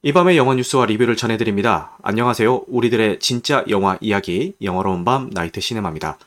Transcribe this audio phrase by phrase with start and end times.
[0.00, 1.98] 이 밤의 영화 뉴스와 리뷰를 전해드립니다.
[2.02, 2.66] 안녕하세요.
[2.68, 6.18] 우리들의 진짜 영화 이야기, 영화로운 밤 나이트 시네마입니다.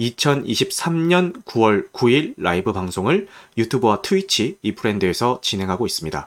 [0.00, 6.26] 2023년 9월 9일 라이브 방송을 유튜브와 트위치 이 브랜드에서 진행하고 있습니다.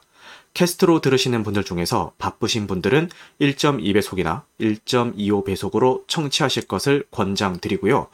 [0.54, 3.10] 캐스트로 들으시는 분들 중에서 바쁘신 분들은
[3.42, 8.08] 1.2배속이나 1.25배속으로 청취하실 것을 권장드리고요.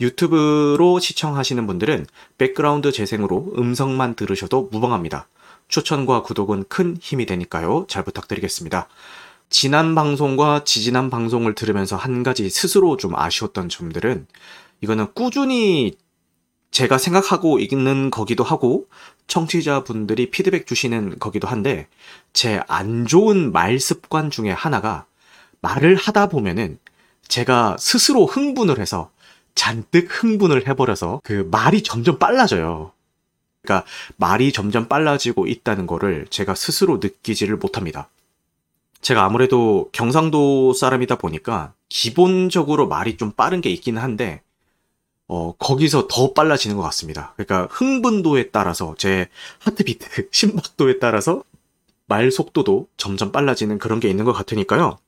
[0.00, 2.06] 유튜브로 시청하시는 분들은
[2.38, 5.26] 백그라운드 재생으로 음성만 들으셔도 무방합니다.
[5.68, 7.86] 추천과 구독은 큰 힘이 되니까요.
[7.88, 8.88] 잘 부탁드리겠습니다.
[9.48, 14.26] 지난 방송과 지지난 방송을 들으면서 한 가지 스스로 좀 아쉬웠던 점들은
[14.80, 15.96] 이거는 꾸준히
[16.72, 18.86] 제가 생각하고 있는 거기도 하고
[19.28, 21.88] 청취자분들이 피드백 주시는 거기도 한데
[22.32, 25.06] 제 안 좋은 말 습관 중에 하나가
[25.62, 26.78] 말을 하다 보면은
[27.28, 29.10] 제가 스스로 흥분을 해서
[29.54, 32.92] 잔뜩 흥분을 해버려서 그 말이 점점 빨라져요.
[33.66, 33.84] 그러니까
[34.16, 38.08] 말이 점점 빨라지고 있다는 거를 제가 스스로 느끼지를 못합니다.
[39.02, 44.42] 제가 아무래도 경상도 사람이다 보니까 기본적으로 말이 좀 빠른 게 있긴 한데
[45.28, 47.34] 어, 거기서 더 빨라지는 것 같습니다.
[47.36, 51.42] 그러니까 흥분도에 따라서 제 하트비트, 심박도에 따라서
[52.06, 54.98] 말 속도도 점점 빨라지는 그런 게 있는 것 같으니까요.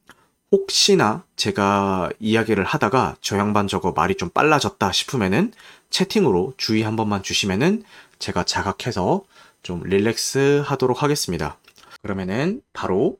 [0.50, 5.52] 혹시나 제가 이야기를 하다가 저 양반 저거 말이 좀 빨라졌다 싶으면은
[5.90, 7.84] 채팅으로 주의 한 번만 주시면은
[8.18, 9.24] 제가 자각해서
[9.62, 11.58] 좀 relax 하도록 하겠습니다.
[12.02, 13.18] 그러면은 바로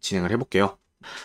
[0.00, 0.76] 진행을 해볼게요.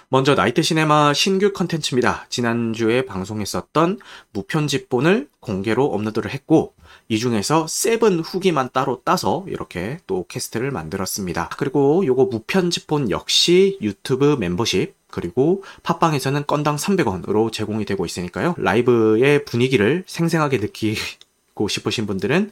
[0.09, 2.28] 먼저 나이트 시네마 신규 컨텐츠입니다.
[2.30, 4.00] 지난주에 방송했었던
[4.31, 6.73] 무편집본을 공개로 업로드를 했고
[7.08, 11.50] 이 중에서 세븐 후기만 따로 따서 이렇게 또 캐스트를 만들었습니다.
[11.58, 18.56] 그리고 요거 무편집본 역시 유튜브 멤버십 그리고 팟빵에서는 건당 300원으로 제공이 되고 있으니까요.
[18.58, 22.52] 라이브의 분위기를 생생하게 느끼고 싶으신 분들은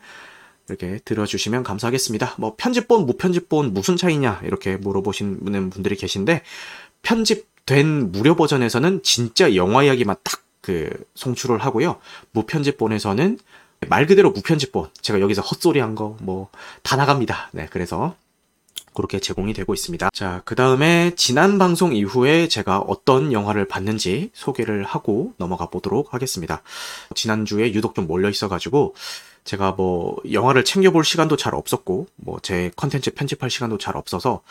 [0.69, 2.35] 이렇게 들어주시면 감사하겠습니다.
[2.37, 6.43] 뭐 편집본, 무편집본 무슨 차이냐 이렇게 물어보시는 분들이 계신데
[7.01, 11.99] 편집된 무료 버전에서는 진짜 영화 이야기만 딱 그 송출을 하고요.
[12.31, 13.39] 무편집본에서는
[13.87, 14.89] 말 그대로 무편집본.
[15.01, 16.47] 제가 여기서 헛소리 한 거 뭐
[16.83, 17.49] 다 나갑니다.
[17.53, 18.15] 네, 그래서
[18.93, 20.09] 그렇게 제공이 되고 있습니다.
[20.13, 26.61] 자, 그 다음에 지난 방송 이후에 제가 어떤 영화를 봤는지 소개를 하고 넘어가 보도록 하겠습니다.
[27.15, 28.95] 지난주에 유독 좀 몰려 있어가지고
[29.49, 34.43] 제가 뭐 영화를 챙겨볼 시간도 잘 없었고 뭐 제 컨텐츠 편집할 시간도 잘 없어서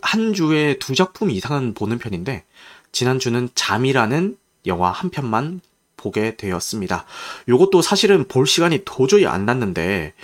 [0.00, 2.44] 한 주에 두 작품 이상은 보는 편인데
[2.90, 5.60] 지난주는 잠이라는 영화 한 편만
[5.98, 7.04] 보게 되었습니다.
[7.48, 10.14] 요것도 사실은 볼 시간이 도저히 안 났는데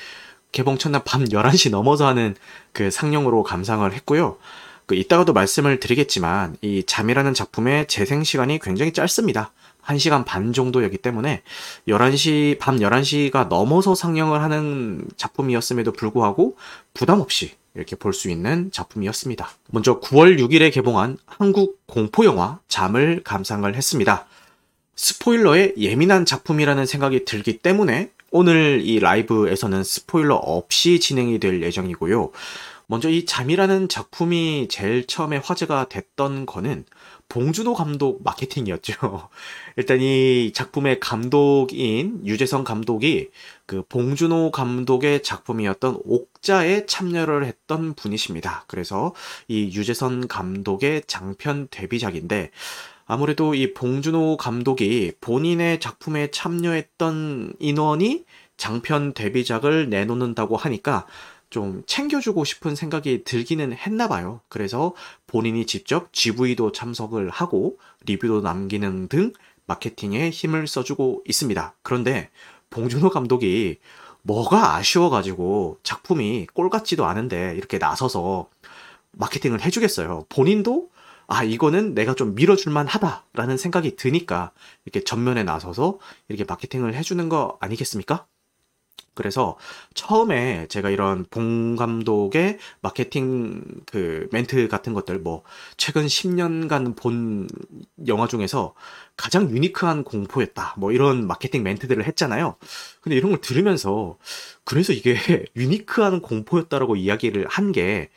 [0.52, 2.34] 개봉 첫날 밤 11시 넘어서 하는
[2.72, 4.38] 그 상영으로 감상을 했고요.
[4.86, 9.52] 그 이따가도 말씀을 드리겠지만 이 잠이라는 작품의 재생 시간이 굉장히 짧습니다.
[9.86, 11.42] 1시간 반 정도였기 때문에
[11.88, 16.56] 11시 밤 11시가 넘어서 상영을 하는 작품이었음에도 불구하고
[16.94, 19.50] 부담 없이 이렇게 볼 수 있는 작품이었습니다.
[19.70, 24.26] 먼저 9월 6일에 개봉한 한국 공포 영화 잠을 감상을 했습니다.
[24.96, 32.30] 스포일러에 예민한 작품이라는 생각이 들기 때문에 오늘 이 라이브에서는 스포일러 없이 진행이 될 예정이고요.
[32.86, 36.84] 먼저 이 잠이라는 작품이 제일 처음에 화제가 됐던 거는
[37.28, 39.28] 봉준호 감독 마케팅이었죠.
[39.76, 43.30] 일단 이 작품의 감독인 유재성 감독이
[43.66, 48.64] 그 봉준호 감독의 작품이었던 옥자에 참여를 했던 분이십니다.
[48.68, 49.14] 그래서
[49.48, 52.50] 이 유재선 감독의 장편 데뷔작인데
[53.06, 58.24] 아무래도 이 봉준호 감독이 본인의 작품에 참여했던 인원이
[58.56, 61.06] 장편 데뷔작을 내놓는다고 하니까
[61.54, 64.40] 좀 챙겨주고 싶은 생각이 들기는 했나 봐요.
[64.48, 64.92] 그래서
[65.28, 69.32] 본인이 직접 GV도 참석을 하고 리뷰도 남기는 등
[69.66, 71.76] 마케팅에 힘을 써주고 있습니다.
[71.82, 72.30] 그런데
[72.70, 73.78] 봉준호 감독이
[74.22, 78.48] 뭐가 아쉬워가지고 작품이 꼴 같지도 않은데 이렇게 나서서
[79.12, 80.26] 마케팅을 해주겠어요.
[80.30, 80.90] 본인도
[81.28, 84.50] 아, 이거는 내가 좀 밀어줄만 하다라는 생각이 드니까
[84.84, 88.26] 이렇게 전면에 나서서 이렇게 마케팅을 해주는 거 아니겠습니까?
[89.14, 89.56] 그래서
[89.94, 95.42] 처음에 제가 이런 봉 감독의 마케팅 그 멘트 같은 것들 뭐
[95.76, 97.48] 최근 10년간 본
[98.08, 98.74] 영화 중에서
[99.16, 100.74] 가장 유니크한 공포였다.
[100.78, 102.56] 뭐 이런 마케팅 멘트들을 했잖아요.
[103.00, 104.18] 근데 이런 걸 들으면서
[104.64, 105.16] 그래서 이게
[105.56, 108.10] 유니크한 공포였다라고 이야기를 한 게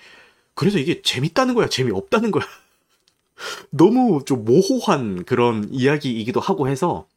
[0.56, 2.44] 그래서 이게 재밌다는 거야, 재미없다는 거야.
[3.70, 7.08] 너무 좀 모호한 그런 이야기이기도 하고 해서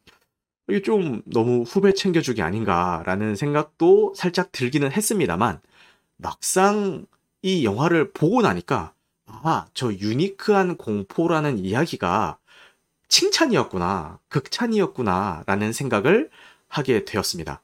[0.71, 5.59] 이게 좀 너무 후배 챙겨주기 아닌가라는 생각도 살짝 들기는 했습니다만
[6.15, 7.05] 막상
[7.41, 8.93] 이 영화를 보고 나니까
[9.25, 12.37] 아, 저 유니크한 공포라는 이야기가
[13.09, 16.29] 칭찬이었구나, 극찬이었구나 라는 생각을
[16.69, 17.61] 하게 되었습니다.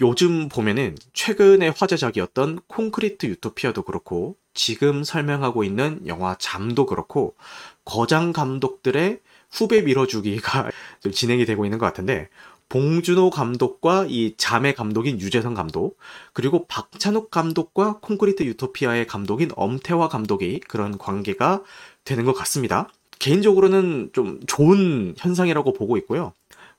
[0.00, 7.36] 요즘 보면은 최근에 화제작이었던 콘크리트 유토피아도 그렇고 지금 설명하고 있는 영화 잠도 그렇고
[7.84, 9.20] 거장 감독들의
[9.50, 10.70] 후배 밀어주기가
[11.02, 12.28] 좀 진행이 되고 있는 것 같은데
[12.68, 15.98] 봉준호 감독과 이 잠의 감독인 유재석 감독
[16.32, 21.64] 그리고 박찬욱 감독과 콘크리트 유토피아의 감독인 엄태화 감독이 그런 관계가
[22.04, 22.88] 되는 것 같습니다.
[23.18, 26.32] 개인적으로는 좀 좋은 현상이라고 보고 있고요.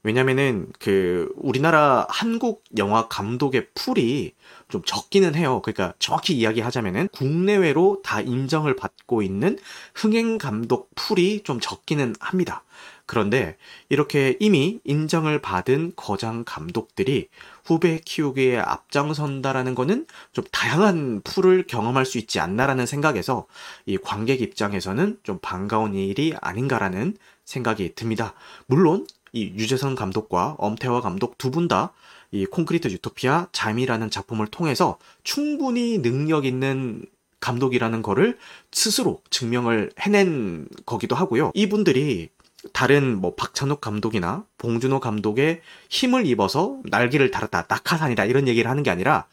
[0.03, 4.33] 왜냐면은 그 우리나라 한국 영화 감독의 풀이
[4.67, 5.61] 좀 적기는 해요.
[5.63, 9.59] 그러니까 정확히 이야기하자면은 국내외로 다 인정을 받고 있는
[9.93, 12.63] 흥행 감독 풀이 좀 적기는 합니다.
[13.05, 13.57] 그런데
[13.89, 17.27] 이렇게 이미 인정을 받은 거장 감독들이
[17.65, 23.47] 후배 키우기에 앞장선다라는 거는 좀 다양한 풀을 경험할 수 있지 않나라는 생각에서
[23.85, 28.33] 이 관객 입장에서는 좀 반가운 일이 아닌가라는 생각이 듭니다.
[28.65, 31.93] 물론 이 유재선 감독과 엄태화 감독 두 분 다
[32.31, 37.03] 이 콘크리트 유토피아 잠이라는 작품을 통해서 충분히 능력 있는
[37.41, 38.37] 감독이라는 거를
[38.71, 41.51] 스스로 증명을 해낸 거기도 하고요.
[41.53, 42.29] 이분들이
[42.71, 48.91] 다른 뭐 박찬욱 감독이나 봉준호 감독의 힘을 입어서 날개를 달았다, 낙하산이다 이런 얘기를 하는 게
[48.91, 49.27] 아니라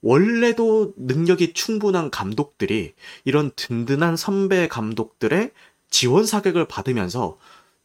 [0.00, 5.50] 원래도 능력이 충분한 감독들이 이런 든든한 선배 감독들의
[5.90, 7.36] 지원 사격을 받으면서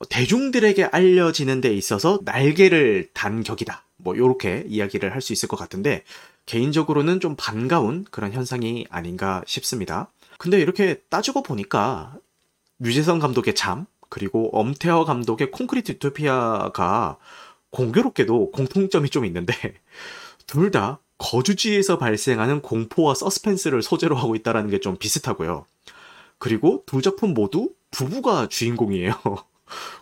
[0.09, 3.83] 대중들에게 알려지는 데 있어서 날개를 단 격이다.
[3.97, 6.03] 뭐 요렇게 이야기를 할 수 있을 것 같은데
[6.45, 10.09] 개인적으로는 좀 반가운 그런 현상이 아닌가 싶습니다.
[10.37, 12.15] 근데 이렇게 따지고 보니까
[12.81, 17.17] 유재성 감독의 잠 그리고 엄태허 감독의 콘크리트 유토피아가
[17.71, 19.53] 공교롭게도 공통점이 좀 있는데
[20.47, 25.65] 둘 다 거주지에서 발생하는 공포와 서스펜스를 소재로 하고 있다는 게 좀 비슷하고요.
[26.37, 29.13] 그리고 두 작품 모두 부부가 주인공이에요.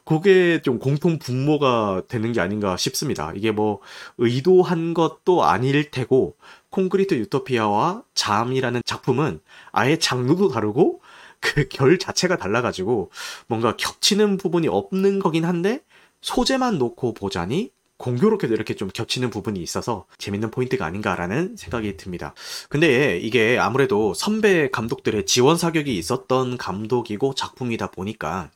[0.06, 3.32] 그게 좀 공통 분모가 되는 게 아닌가 싶습니다.
[3.36, 3.80] 이게 뭐
[4.18, 6.36] 의도한 것도 아닐 테고
[6.70, 9.40] 콘크리트 유토피아와 잠이라는 작품은
[9.72, 11.02] 아예 장르도 다르고
[11.42, 13.10] 그 결 자체가 달라가지고
[13.48, 15.82] 뭔가 겹치는 부분이 없는 거긴 한데
[16.22, 22.34] 소재만 놓고 보자니 공교롭게도 이렇게 좀 겹치는 부분이 있어서 재밌는 포인트가 아닌가라는 생각이 듭니다.
[22.70, 28.50] 근데 이게 아무래도 선배 감독들의 지원 사격이 있었던 감독이고 작품이다 보니까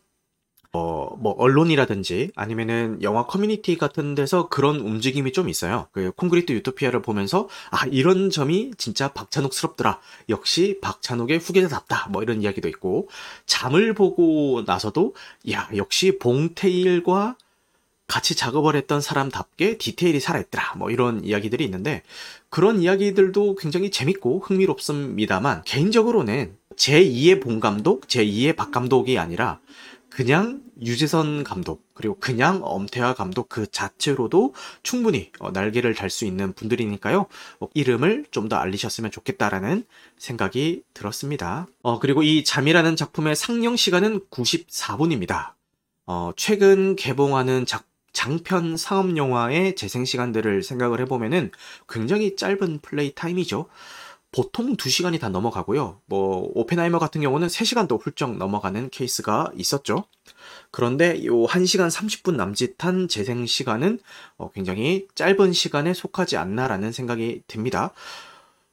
[0.75, 5.88] 어, 뭐 언론이라든지 아니면은 영화 커뮤니티 같은 데서 그런 움직임이 좀 있어요.
[5.94, 10.01] 그 콘크리트 유토피아를 보면서 아 이런 점이 진짜 박찬욱스럽더라.
[10.27, 12.10] 역시 박찬욱의 후계자답다.
[12.10, 13.07] 뭐 이런 이야기도 있고
[13.45, 15.16] 잠을 보고 나서도
[15.51, 17.38] 야 역시 봉테일과
[18.07, 20.75] 같이 작업을 했던 사람답게 디테일이 살아있더라.
[20.75, 22.04] 뭐 이런 이야기들이 있는데
[22.50, 29.60] 그런 이야기들도 굉장히 재밌고 흥미롭습니다만 개인적으로는 제2의 봉 감독, 제2의 박 감독이 아니라
[30.15, 36.53] 그냥 유재선 감독 그리고 그냥 엄태화 감독 그 자체로도 충분히 어, 날개를 달 수 있는
[36.53, 37.25] 분들이니까요
[37.59, 39.83] 어, 이름을 좀 더 알리셨으면 좋겠다라는
[40.17, 41.67] 생각이 들었습니다.
[41.81, 45.51] 어, 그리고 이 잠이라는 작품의 상영 시간은 94분입니다.
[46.06, 51.51] 어, 최근 개봉하는 작, 장편 상업 영화의 재생 시간들을 생각을 해보면은
[51.89, 53.67] 굉장히 짧은 플레이 타임이죠.
[54.35, 56.01] 보통 2시간이 다 넘어가고요.
[56.07, 60.03] 뭐 오펜하이머 같은 경우는 3시간도 훌쩍 넘어가는 케이스가 있었죠.
[60.71, 63.97] 그런데 요 1시간 30분 남짓한 재생 시간은
[64.35, 67.93] 어, 굉장히 짧은 시간에 속하지 않나라는 생각이 듭니다.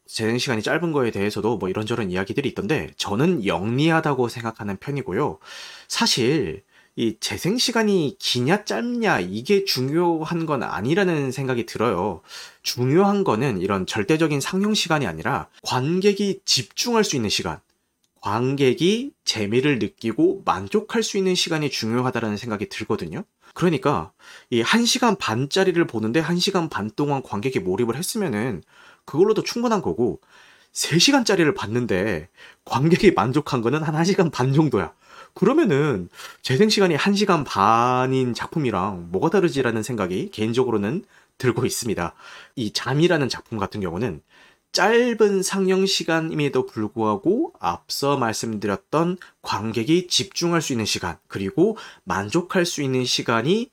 [0.05, 5.39] 재생 시간이 짧은 거에 대해서도 뭐 이런저런 이야기들이 있던데 저는 영리하다고 생각하는 편이고요.
[5.87, 12.21] 사실 이 재생 시간이 기냐 짧냐 이게 중요한 건 아니라는 생각이 들어요.
[12.63, 17.61] 중요한 거는 이런 절대적인 상영 시간이 아니라 관객이 집중할 수 있는 시간.
[18.21, 23.25] 관객이 재미를 느끼고 만족할 수 있는 시간이 중요하다는 생각이 들거든요.
[23.55, 24.13] 그러니까
[24.51, 28.63] 이 1시간 반짜리를 보는데 1시간 반 동안 관객이 몰입을 했으면은
[29.07, 30.21] 그걸로도 충분한 거고
[30.73, 32.29] 3시간짜리를 봤는데
[32.65, 34.93] 관객이 만족한 거는 한 1시간 반 정도야.
[35.35, 36.09] 그러면은
[36.43, 41.05] 재생 시간이 1시간 반인 작품이랑 뭐가 다르지라는 생각이 개인적으로는
[41.39, 42.15] 들고 있습니다.
[42.57, 44.23] 이 잠이라는 작품 같은 경우는
[44.73, 53.05] 짧은 상영 시간임에도 불구하고 앞서 말씀드렸던 관객이 집중할 수 있는 시간, 그리고 만족할 수 있는
[53.05, 53.71] 시간이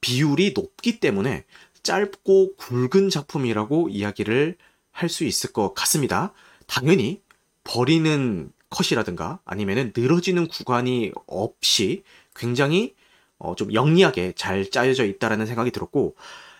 [0.00, 1.44] 비율이 높기 때문에
[1.82, 4.56] 짧고 굵은 작품이라고 이야기를
[4.92, 6.32] 할 수 있을 것 같습니다.
[6.66, 7.20] 당연히
[7.64, 12.02] 버리는 컷이라든가 아니면은 늘어지는 구간이 없이
[12.34, 12.94] 굉장히
[13.38, 16.16] 어, 좀 영리하게 잘 짜여져 있다라는 생각이 들었고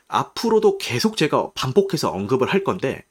[0.08, 3.04] 앞으로도 계속 제가 반복해서 언급을 할 건데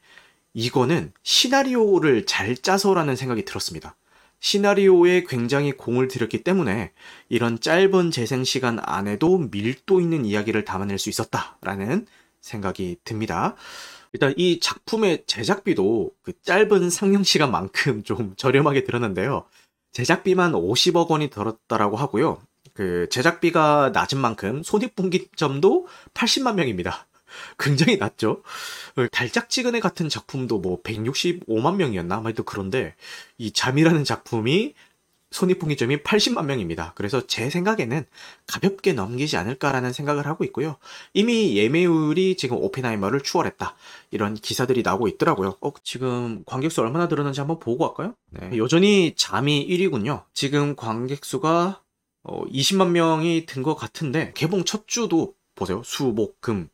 [0.54, 3.96] 이거는 시나리오를 잘 짜서라는 생각이 들었습니다.
[4.40, 6.92] 시나리오에 굉장히 공을 들였기 때문에
[7.30, 12.08] 이런 짧은 재생 시간 안에도 밀도 있는 이야기를 담아낼 수 있었다라는
[12.42, 13.56] 생각이 듭니다.
[14.14, 19.46] 일단 이 작품의 제작비도 그 짧은 상영 시간만큼 좀 저렴하게 들었는데요.
[19.94, 22.42] 제작비만 50억 원이 들었다라고 하고요.
[22.74, 27.08] 그 제작비가 낮은 만큼 손익분기점도 80만 명입니다.
[27.60, 28.44] 굉장히 낮죠.
[28.96, 32.18] 그 달짝지근해 같은 작품도 뭐 165만 명이었나?
[32.18, 32.96] 아마도 그런데
[33.38, 34.74] 이 잠이라는 작품이
[35.32, 36.92] 손익분기점이 80만 명입니다.
[36.96, 38.06] 그래서 제 생각에는
[38.48, 40.78] 가볍게 넘기지 않을까라는 생각을 하고 있고요.
[41.14, 43.76] 이미 예매율이 지금 오펜하이머를 추월했다.
[44.12, 45.58] 이런 기사들이 나오고 있더라고요.
[45.62, 48.16] 어, 지금 관객수 얼마나 들었는지 한번 보고 갈까요?
[48.30, 50.26] 네, 여전히 잠이 1위군요.
[50.34, 51.82] 지금 관객수가
[52.24, 55.82] 어, 20만 명이 든 것 같은데 개봉 첫 주도 보세요.
[55.84, 56.68] 수, 목, 금.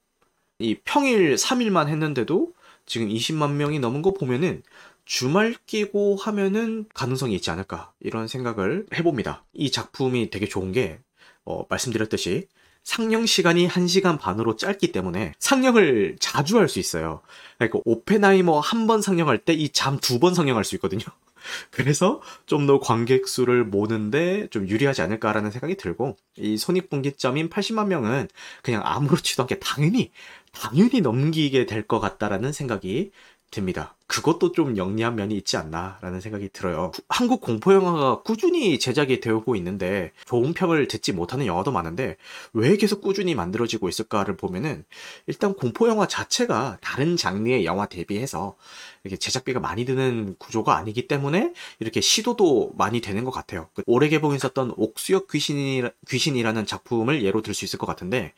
[0.59, 2.53] 이 평일 3일만 했는데도
[2.85, 4.63] 지금 20만 명이 넘은 거 보면은
[5.07, 9.45] 주말 끼고 하면은 가능성이 있지 않을까 이런 생각을 해봅니다.
[9.53, 10.99] 이 작품이 되게 좋은 게
[11.45, 12.47] 어, 말씀드렸듯이
[12.83, 17.21] 상영 시간이 1시간 반으로 짧기 때문에 상영을 자주 할 수 있어요.
[17.57, 21.03] 그러니까 오펜하이머 한 번 상영할 때 이 잠 두 번 상영할 수 있거든요.
[21.71, 28.27] 그래서 좀 더 관객 수를 모는데 좀 유리하지 않을까라는 생각이 들고 이 손익분기점인 80만 명은
[28.61, 30.11] 그냥 아무렇지도 않게 당연히
[30.51, 33.11] 당연히 넘기게 될 것 같다라는 생각이
[33.51, 33.95] 듭니다.
[34.07, 36.93] 그것도 좀 영리한 면이 있지 않나라는 생각이 들어요.
[37.09, 42.15] 한국 공포 영화가 꾸준히 제작이 되고 있는데 좋은 평을 듣지 못하는 영화도 많은데
[42.53, 44.85] 왜 계속 꾸준히 만들어지고 있을까를 보면은
[45.27, 48.55] 일단 공포 영화 자체가 다른 장르의 영화 대비해서
[49.03, 53.69] 이렇게 제작비가 많이 드는 구조가 아니기 때문에 이렇게 시도도 많이 되는 것 같아요.
[53.73, 58.33] 그 올해 개봉했었던 옥수역 귀신이라, 귀신이라는 작품을 예로 들 수 있을 것 같은데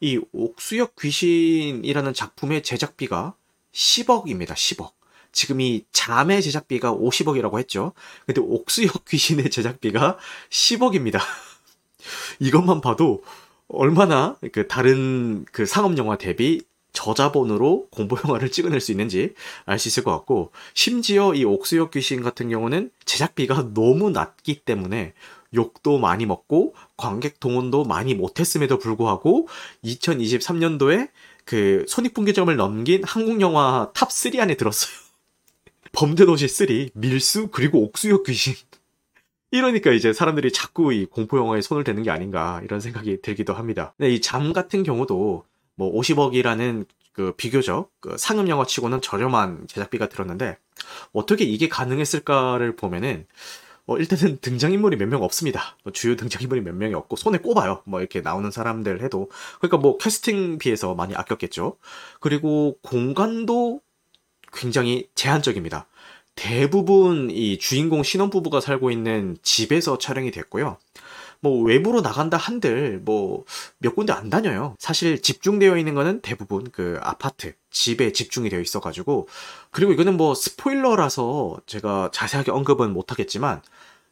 [0.00, 3.34] 이 옥수역 귀신이라는 작품의 제작비가
[3.72, 4.52] 10억입니다.
[4.52, 4.92] 10억.
[5.32, 7.92] 지금 이 잠의 제작비가 50억이라고 했죠.
[8.26, 10.18] 근데 옥수역 귀신의 제작비가
[10.50, 11.20] 10억입니다.
[12.38, 13.22] 이것만 봐도
[13.68, 16.62] 얼마나 그 다른 그 상업 영화 대비
[16.92, 22.22] 저자본으로 공포 영화를 찍어낼 수 있는지 알 수 있을 것 같고 심지어 이 옥수역 귀신
[22.22, 25.14] 같은 경우는 제작비가 너무 낮기 때문에
[25.54, 29.48] 욕도 많이 먹고 관객 동원도 많이 못했음에도 불구하고
[29.84, 31.08] 2023년도에
[31.44, 34.92] 그 손익분기점을 넘긴 한국 영화 top 3 안에 들었어요.
[35.92, 38.54] 범죄도시 3, 밀수 그리고 옥수역 귀신.
[39.50, 43.94] 이러니까 이제 사람들이 자꾸 이 공포 영화에 손을 대는 게 아닌가 이런 생각이 들기도 합니다.
[43.98, 45.44] 근데 이 잠 같은 경우도
[45.74, 50.56] 뭐 50억이라는 그 비교적 그 상업 영화치고는 저렴한 제작비가 들었는데
[51.12, 53.26] 어떻게 이게 가능했을까를 보면은
[53.86, 55.76] 어, 일단은 등장인물이 몇 명 없습니다.
[55.84, 57.82] 뭐 주요 등장인물이 몇 명이 없고 손에 꼽아요.
[57.84, 61.76] 뭐 이렇게 나오는 사람들 해도 그러니까 뭐 캐스팅 비해서 많이 아꼈겠죠.
[62.20, 63.80] 그리고 공간도
[64.52, 65.86] 굉장히 제한적입니다.
[66.34, 70.78] 대부분 이 주인공 신혼부부가 살고 있는 집에서 촬영이 됐고요.
[71.42, 73.44] 뭐 외부로 나간다 한들 뭐
[73.78, 74.76] 몇 군데 안 다녀요.
[74.78, 79.28] 사실 집중되어 있는 거는 대부분 그 아파트, 집에 집중이 되어 있어가지고
[79.70, 83.60] 그리고 이거는 뭐 스포일러라서 제가 자세하게 언급은 못하겠지만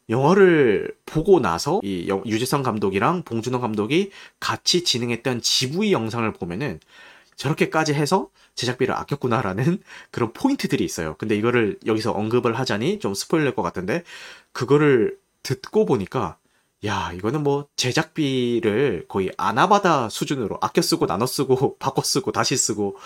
[0.09, 6.79] 영화를 보고 나서 이 유재성 감독이랑 봉준호 감독이 같이 진행했던 GV 영상을 보면은
[7.37, 11.15] 저렇게까지 해서 제작비를 아꼈구나라는 그런 포인트들이 있어요.
[11.17, 14.03] 근데 이거를 여기서 언급을 하자니 좀 스포일러일 것 같은데
[14.51, 16.37] 그거를 듣고 보니까
[16.85, 22.97] 야, 이거는 뭐 제작비를 거의 아나바다 수준으로 아껴 쓰고 나눠 쓰고 바꿔 쓰고 다시 쓰고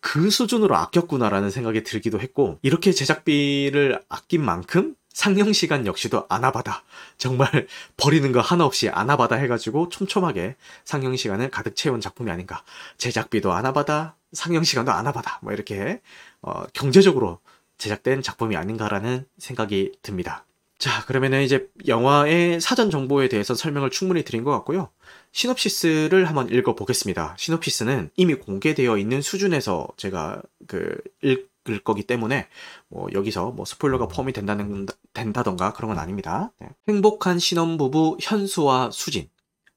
[0.00, 6.82] 그 수준으로 아꼈구나라는 생각이 들기도 했고 이렇게 제작비를 아낀 만큼 상영 시간 역시도 아나바다.
[7.18, 7.66] 정말
[7.98, 12.64] 버리는 거 하나 없이 아나바다 해가지고 촘촘하게 상영 시간을 가득 채운 작품이 아닌가.
[12.96, 15.40] 제작비도 아나바다 상영 시간도 아나바다.
[15.42, 16.00] 뭐 이렇게
[16.40, 17.40] 어, 경제적으로
[17.76, 20.46] 제작된 작품이 아닌가라는 생각이 듭니다.
[20.80, 24.88] 자, 그러면은 이제 영화의 사전 정보에 대해서 설명을 충분히 드린 것 같고요.
[25.30, 27.34] 시놉시스를 한번 읽어보겠습니다.
[27.36, 32.48] 시놉시스는 이미 공개되어 있는 수준에서 제가 그 읽을 거기 때문에
[32.88, 36.50] 뭐 여기서 뭐 스포일러가 포함이 된다는 된다던가 그런 건 아닙니다.
[36.58, 36.68] 네.
[36.88, 39.28] 행복한 신혼부부 현수와 수진.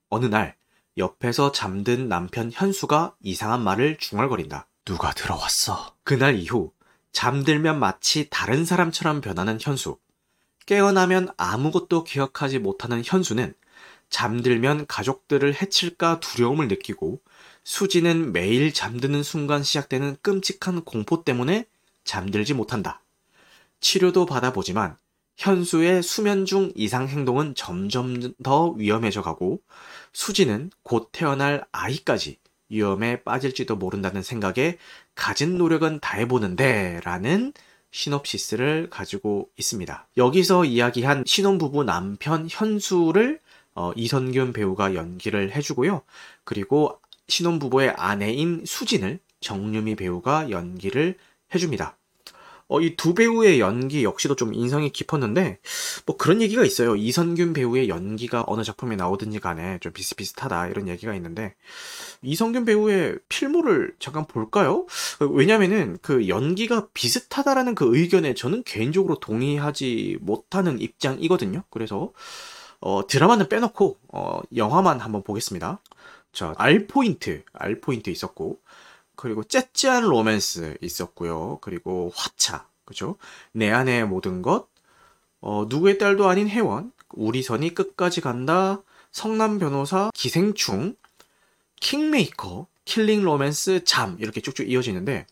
[0.09, 0.55] 어느 날
[0.97, 4.67] 옆에서 잠든 남편 현수가 이상한 말을 중얼거린다.
[4.85, 5.95] 누가 들어왔어?
[6.05, 6.71] 그날 이후
[7.11, 9.97] 잠들면 마치 다른 사람처럼 변하는 현수.
[10.65, 13.53] 깨어나면 아무것도 기억하지 못하는 현수는
[14.09, 17.21] 잠들면 가족들을 해칠까 두려움을 느끼고
[17.63, 21.65] 수지는 매일 잠드는 순간 시작되는 끔찍한 공포 때문에
[22.03, 23.01] 잠들지 못한다.
[23.79, 24.97] 치료도 받아보지만
[25.37, 29.61] 현수의 수면 중 이상 행동은 점점 더 위험해져 가고
[30.13, 32.37] 수지는 곧 태어날 아이까지
[32.69, 34.77] 위험에 빠질지도 모른다는 생각에
[35.15, 37.53] 가진 노력은 다 해보는데 라는
[37.93, 40.07] 시놉시스를 가지고 있습니다.
[40.17, 43.39] 여기서 이야기한 신혼부부 남편 현수를
[43.75, 46.01] 어, 이선균 배우가 연기를 해주고요.
[46.43, 51.17] 그리고 신혼부부의 아내인 수진을 정유미 배우가 연기를
[51.53, 51.97] 해줍니다.
[52.67, 55.59] 어, 이 두 배우의 연기 역시도 좀 인상이 깊었는데,
[56.05, 56.95] 뭐 그런 얘기가 있어요.
[56.95, 61.55] 이선균 배우의 연기가 어느 작품에 나오든지 간에 좀 비슷비슷하다, 이런 얘기가 있는데,
[62.21, 64.85] 이선균 배우의 필모를 잠깐 볼까요?
[65.19, 71.63] 왜냐면은 그 연기가 비슷하다라는 그 의견에 저는 개인적으로 동의하지 못하는 입장이거든요.
[71.69, 72.11] 그래서,
[72.79, 75.79] 어, 드라마는 빼놓고, 어, 영화만 한번 보겠습니다.
[76.33, 78.59] 자, 알포인트, 알포인트 있었고,
[79.15, 81.59] 그리고 째째한 로맨스 있었고요.
[81.61, 83.17] 그리고 화차, 그죠?
[83.51, 84.67] 내 안의 모든 것,
[85.41, 90.95] 어, 누구의 딸도 아닌 혜원, 우리 선이 끝까지 간다, 성난 변호사, 기생충,
[91.79, 95.25] 킹메이커, 킬링 로맨스, 잠 이렇게 쭉쭉 이어지는데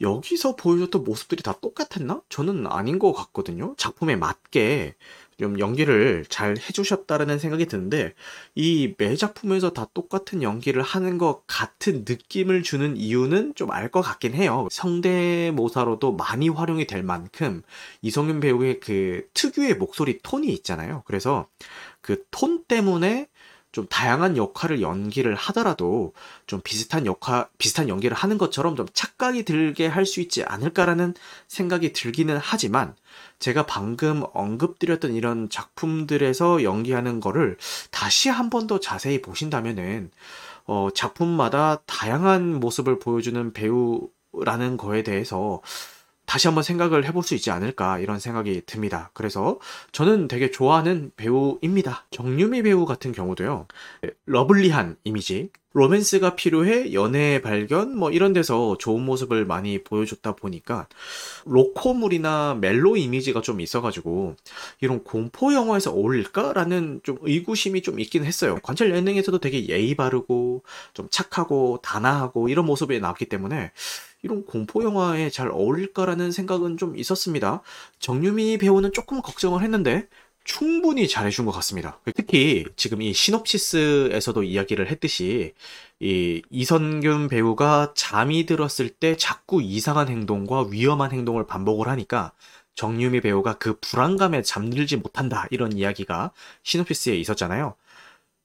[0.00, 2.20] 여기서 보여줬던 모습들이 다 똑같았나?
[2.28, 3.74] 저는 아닌 것 같거든요.
[3.76, 4.94] 작품에 맞게
[5.38, 8.14] 좀 연기를 잘 해주셨다라는 생각이 드는데
[8.54, 14.00] 이 매 작품에서 다 똑같은 연기를 하는 것 같은 느낌을 주는 이유는 좀 알 것
[14.02, 14.68] 같긴 해요.
[14.70, 17.62] 성대모사로도 많이 활용이 될 만큼
[18.02, 21.02] 이성윤 배우의 그 특유의 목소리 톤이 있잖아요.
[21.06, 21.48] 그래서
[22.00, 23.28] 그 톤 때문에
[23.74, 26.14] 좀 다양한 역할을 연기를 하더라도
[26.46, 31.14] 좀 비슷한 역할, 비슷한 연기를 하는 것처럼 좀 착각이 들게 할 수 있지 않을까라는
[31.48, 32.94] 생각이 들기는 하지만
[33.40, 37.58] 제가 방금 언급드렸던 이런 작품들에서 연기하는 거를
[37.90, 40.10] 다시 한 번 더 자세히 보신다면은
[40.66, 45.60] 어, 작품마다 다양한 모습을 보여주는 배우라는 거에 대해서
[46.26, 49.10] 다시 한번 생각을 해볼 수 있지 않을까 이런 생각이 듭니다.
[49.14, 49.58] 그래서
[49.92, 52.06] 저는 되게 좋아하는 배우입니다.
[52.10, 53.66] 정유미 배우 같은 경우도요.
[54.26, 60.86] lovely한 이미지, 로맨스가 필요해 연애 발견 뭐 이런 데서 좋은 모습을 많이 보여줬다 보니까
[61.46, 64.36] 로코물이나 멜로 이미지가 좀 있어가지고
[64.80, 68.58] 이런 공포 영화에서 어울릴까라는 좀 의구심이 좀 있긴 했어요.
[68.62, 70.62] 관찰 예능에서도 되게 예의 바르고
[70.94, 73.72] 좀 착하고 단아하고 이런 모습이 나왔기 때문에
[74.24, 77.60] 이런 공포 영화에 잘 어울릴까라는 생각은 좀 있었습니다.
[77.98, 80.08] 정유미 배우는 조금 걱정을 했는데
[80.44, 82.00] 충분히 잘해준 것 같습니다.
[82.16, 85.52] 특히 지금 이 시놉시스에서도 이야기를 했듯이
[86.00, 92.32] 이 이선균 배우가 잠이 들었을 때 자꾸 이상한 행동과 위험한 행동을 반복을 하니까
[92.76, 96.32] 정유미 배우가 그 불안감에 잠들지 못한다 이런 이야기가
[96.62, 97.74] 시놉시스에 있었잖아요.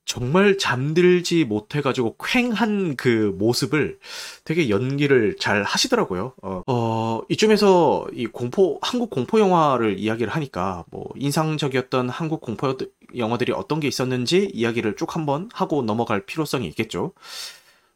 [0.10, 4.00] 정말 잠들지 못해가지고 쾌한 그 모습을
[4.44, 6.34] 되게 연기를 잘 하시더라고요.
[6.42, 12.76] 어, 어, 이쯤에서 이 공포, 한국 공포 영화를 이야기를 하니까 뭐 인상적이었던 한국 공포
[13.16, 17.14] 영화들이 어떤 게 있었는지 이야기를 쭉 한번 하고 넘어갈 필요성이 있겠죠.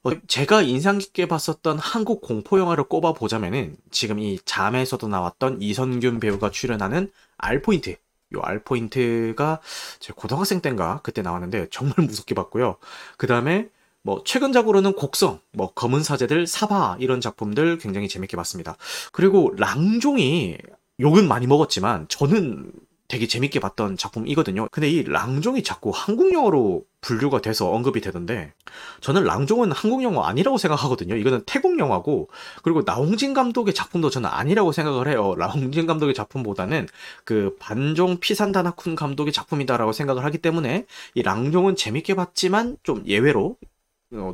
[0.04, 6.20] 어, 제가 인상 깊게 봤었던 한국 공포 영화를 꼽아 보자면은 지금 이 잠에서도 나왔던 이선균
[6.20, 7.96] 배우가 출연하는 알포인트
[8.36, 9.60] 요 알포인트가
[10.00, 12.78] 제 고등학생 때인가 그때 나왔는데 정말 무섭게 봤고요.
[13.18, 13.70] 그 다음에
[14.04, 18.76] 뭐 최근작으로는 곡성, 뭐 검은 사제들, 사바 이런 작품들 굉장히 재밌게 봤습니다.
[19.12, 20.58] 그리고 랑종이
[21.00, 22.72] 욕은 많이 먹었지만 저는
[23.08, 24.68] 되게 재밌게 봤던 작품이거든요.
[24.72, 28.54] 근데 이 랑종이 자꾸 한국 영어로 분류가 돼서 언급이 되던데
[29.02, 31.16] 저는 랑종은 한국 영화 아니라고 생각하거든요.
[31.16, 32.30] 이거는 태국 영화고
[32.64, 35.36] 그리고 나홍진 감독의 작품도 저는 아니라고 생각을 해요.
[35.38, 36.88] 나홍진 감독의 작품보다는
[37.26, 43.73] 그 반종 피산다나쿤 감독의 작품이다라고 생각을 하기 때문에 이 랑종은 재밌게 봤지만 좀 예외로 어,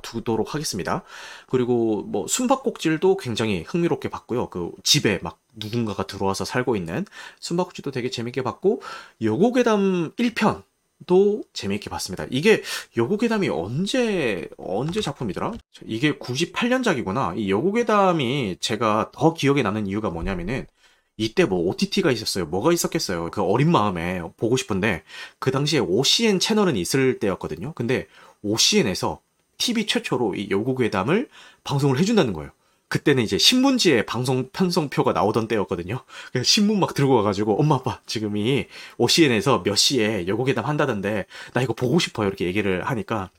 [0.01, 1.03] 두도록 하겠습니다.
[1.47, 4.49] 그리고 뭐 숨바꼭질도 굉장히 흥미롭게 봤고요.
[4.49, 7.05] 그 집에 막 누군가가 들어와서 살고 있는
[7.39, 8.81] 숨바꼭질도 되게 재밌게 봤고
[9.21, 10.63] 여고괴담 1편
[11.05, 12.25] 도 재미있게 봤습니다.
[12.29, 12.61] 이게
[12.97, 15.53] 여고괴담이 언제 언제 작품이더라?
[15.85, 17.37] 이게 98년작이구나.
[17.37, 20.67] 이 여고괴담이 제가 더 기억에 남는 이유가 뭐냐면은
[21.15, 22.45] 이때 뭐 OTT가 있었어요.
[22.45, 23.29] 뭐가 있었겠어요.
[23.31, 25.03] 그 어린 마음에 보고 싶은데
[25.39, 27.73] 그 당시에 OCN 채널은 있을 때였거든요.
[27.73, 28.07] 근데
[28.41, 29.21] OCN에서
[29.59, 31.29] TV 최초로 이 여고괴담을
[31.63, 32.49] 방송을 해준다는 거예요.
[32.87, 36.01] 그때는 이제 신문지에 방송 편성표가 나오던 때였거든요.
[36.31, 38.65] 그래서 신문 막 들고 와가지고 엄마 아빠 지금 이
[38.97, 43.29] OCN에서 몇 시에 여고괴담 한다던데 나 이거 보고 싶어요 이렇게 얘기를 하니까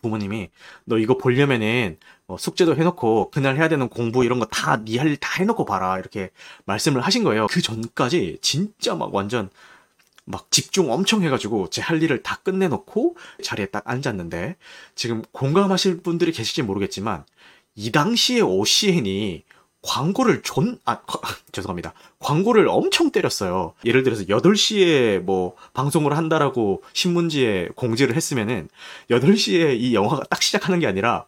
[0.00, 0.50] 부모님이
[0.84, 1.96] 너 이거 보려면은
[2.28, 6.30] 어, 숙제도 해놓고 그날 해야 되는 공부 이런 거다니할일 다 해놓고 봐라 이렇게
[6.64, 7.48] 말씀을 하신 거예요.
[7.48, 9.50] 그 전까지 진짜 막 완전
[10.24, 14.56] 막 집중 엄청 해가지고 제 할 일을 다 끝내놓고 자리에 딱 앉았는데
[14.94, 17.24] 지금 공감하실 분들이 계실지 모르겠지만
[17.74, 19.44] 이 당시에 OCN이
[19.82, 21.00] 광고를 존, 아,
[21.50, 21.92] 죄송합니다.
[22.20, 23.74] 광고를 엄청 때렸어요.
[23.84, 28.68] 예를 들어서 8시에 뭐 방송을 한다라고 신문지에 공지를 했으면은
[29.10, 31.24] 8시에 이 영화가 딱 시작하는 게 아니라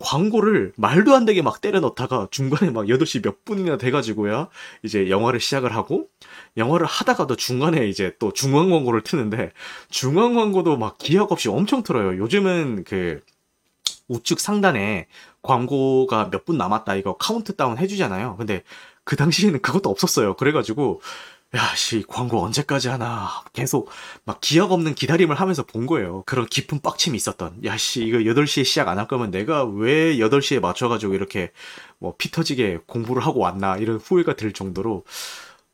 [0.00, 4.48] 광고를 말도 안 되게 막 때려 넣다가 중간에 막 8시 몇 분이나 돼가지고야
[4.84, 6.08] 이제 영화를 시작을 하고
[6.56, 9.50] 영화를 하다가도 중간에 이제 또 중간 광고를 트는데
[9.90, 12.16] 중간 광고도 막 기약 없이 엄청 틀어요.
[12.18, 13.20] 요즘은 그
[14.08, 15.06] 우측 상단에
[15.42, 18.36] 광고가 몇 분 남았다 이거 카운트다운 해주잖아요.
[18.38, 18.62] 근데
[19.04, 20.34] 그 당시에는 그것도 없었어요.
[20.36, 21.00] 그래가지고
[21.56, 23.42] 야, 씨, 광고 언제까지 하나.
[23.54, 23.88] 계속
[24.24, 26.22] 막 기약 없는 기다림을 하면서 본 거예요.
[26.26, 27.64] 그런 깊은 빡침이 있었던.
[27.64, 31.50] 야, 씨, 이거 8시에 시작 안 할 거면 내가 왜 8시에 맞춰가지고 이렇게
[32.00, 33.78] 뭐 피 터지게 공부를 하고 왔나.
[33.78, 35.04] 이런 후회가 들 정도로.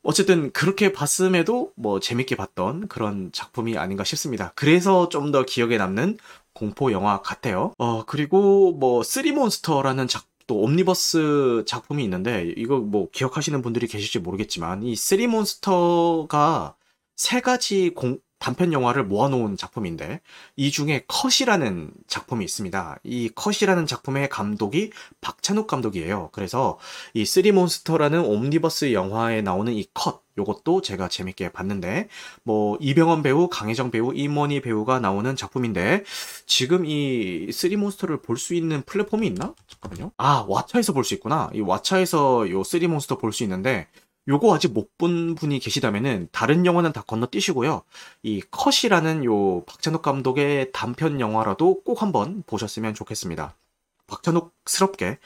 [0.04, 4.52] 어쨌든 그렇게 봤음에도 뭐 재밌게 봤던 그런 작품이 아닌가 싶습니다.
[4.54, 6.18] 그래서 좀 더 기억에 남는
[6.52, 7.72] 공포 영화 같아요.
[7.78, 14.83] 어, 그리고 뭐 쓰리몬스터라는 작품 또 옴니버스 작품이 있는데 이거 뭐 기억하시는 분들이 계실지 모르겠지만
[14.83, 16.76] 이 쓰리 몬스터가
[17.16, 20.20] 세 가지 공, 단편 영화를 모아놓은 작품인데
[20.57, 22.98] 이 중에 컷이라는 작품이 있습니다.
[23.02, 24.90] 이 컷이라는 작품의 감독이
[25.22, 26.28] 박찬욱 감독이에요.
[26.33, 26.78] 그래서
[27.14, 32.09] 이 쓰리몬스터라는 옴니버스 영화에 나오는 이 컷 요것도 제가 재밌게 봤는데
[32.42, 36.02] 뭐 이병헌 배우, 강혜정 배우, 임원희 배우가 나오는 작품인데
[36.44, 39.54] 지금 이 쓰리몬스터를 볼 수 있는 플랫폼이 있나?
[39.68, 40.11] 잠깐만요.
[40.16, 41.50] 아 왓챠에서 볼 수 있구나.
[41.54, 43.87] 이 왓챠에서 요 쓰리몬스터 볼 수 있는데
[44.28, 47.82] 요거 아직 못 본 분이 계시다면은 다른 영화는 다 건너뛰시고요.
[48.22, 53.54] 이 컷이라는 요 박찬욱 감독의 단편 영화라도 꼭 한번 보셨으면 좋겠습니다.
[54.06, 55.18] 박찬욱스럽게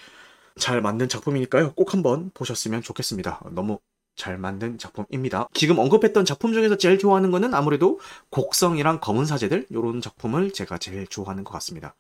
[0.59, 1.75] 잘 만든 작품이니까요.
[1.75, 3.43] 꼭 한번 보셨으면 좋겠습니다.
[3.53, 3.79] 너무
[4.17, 5.49] 잘 만든 작품입니다.
[5.55, 11.07] 지금 언급했던 작품 중에서 제일 좋아하는 거는 아무래도 곡성이랑 검은 사제들 요런 작품을 제가 제일
[11.07, 11.95] 좋아하는 것 같습니다.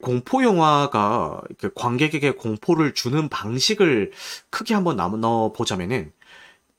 [0.00, 4.12] 공포 영화가 그 관객에게 공포를 주는 방식을
[4.50, 6.12] 크게 한번 나눠 보자면은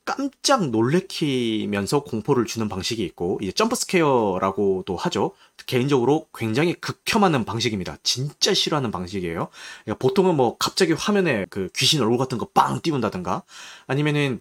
[0.04, 5.32] 깜짝 놀래키면서 공포를 주는 방식이 있고 이제 jump scare라고도 하죠.
[5.66, 7.96] 개인적으로 굉장히 극혐하는 방식입니다.
[8.02, 9.48] 진짜 싫어하는 방식이에요.
[9.84, 13.42] 그러니까 보통은 뭐 갑자기 화면에 그 귀신 얼굴 같은 거 빵 띄운다든가
[13.86, 14.40] 아니면은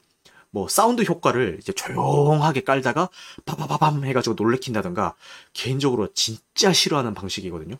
[0.51, 3.09] 뭐 사운드 효과를 이제 조용하게 깔다가
[3.45, 5.15] 파파파밤 해가지고 놀래킨다든가
[5.53, 7.75] 개인적으로 진짜 싫어하는 방식이거든요.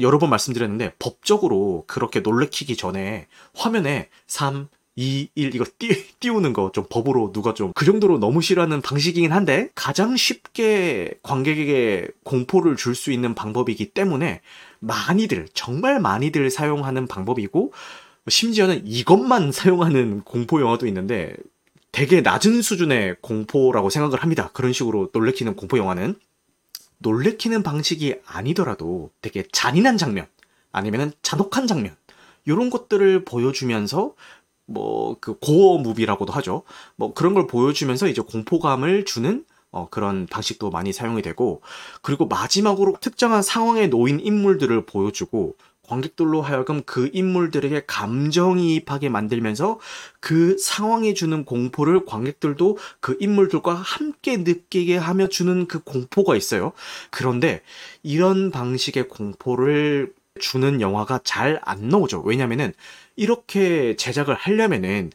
[0.00, 5.88] 여러 번 말씀드렸는데 법적으로 그렇게 놀래키기 전에 화면에 3, 2, 1 이거 띄,
[6.20, 12.08] 띄우는 거 좀 법으로 누가 좀 그 정도로 너무 싫어하는 방식이긴 한데 가장 쉽게 관객에게
[12.24, 14.40] 공포를 줄 수 있는 방법이기 때문에
[14.80, 17.72] 많이들 정말 많이들 사용하는 방법이고
[18.28, 21.34] 심지어는 이것만 사용하는 공포 영화도 있는데
[21.90, 24.50] 되게 낮은 수준의 공포라고 생각을 합니다.
[24.54, 26.14] 그런 식으로 놀래키는 공포 영화는
[26.98, 30.26] 놀래키는 방식이 아니더라도 되게 잔인한 장면
[30.70, 31.96] 아니면은 잔혹한 장면
[32.44, 34.14] 이런 것들을 보여주면서
[34.66, 36.62] 뭐 그 고어 무비라고도 하죠.
[36.96, 41.62] 뭐 그런 걸 보여주면서 이제 공포감을 주는 어, 그런 방식도 많이 사용이 되고
[42.02, 45.56] 그리고 마지막으로 특정한 상황에 놓인 인물들을 보여주고
[45.88, 49.78] 관객들로 하여금 그 인물들에게 감정이입하게 만들면서
[50.20, 56.72] 그 상황에 주는 공포를 관객들도 그 인물들과 함께 느끼게 하며 주는 그 공포가 있어요.
[57.10, 57.62] 그런데
[58.02, 62.22] 이런 방식의 공포를 주는 영화가 잘 안 나오죠.
[62.22, 62.72] 왜냐면은
[63.22, 65.12] 이렇게 제작을 하려면은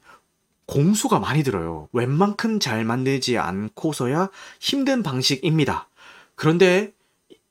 [0.65, 1.89] 공수가 많이 들어요.
[1.91, 4.30] 웬만큼 잘 만들지 않고서야
[4.62, 5.89] 힘든 방식입니다.
[6.36, 6.93] 그런데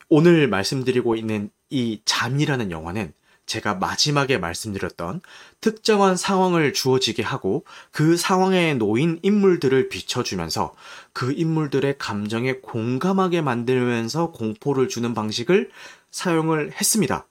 [0.08, 3.12] 오늘 말씀드리고 있는 이 잠이라는 영화는
[3.44, 5.20] 제가 마지막에 말씀드렸던
[5.60, 10.74] 특정한 상황을 주어지게 하고 그 상황에 놓인 인물들을 비춰주면서
[11.12, 15.70] 그 인물들의 감정에 공감하게 만들면서 공포를 주는 방식을
[16.10, 17.26] 사용을 했습니다.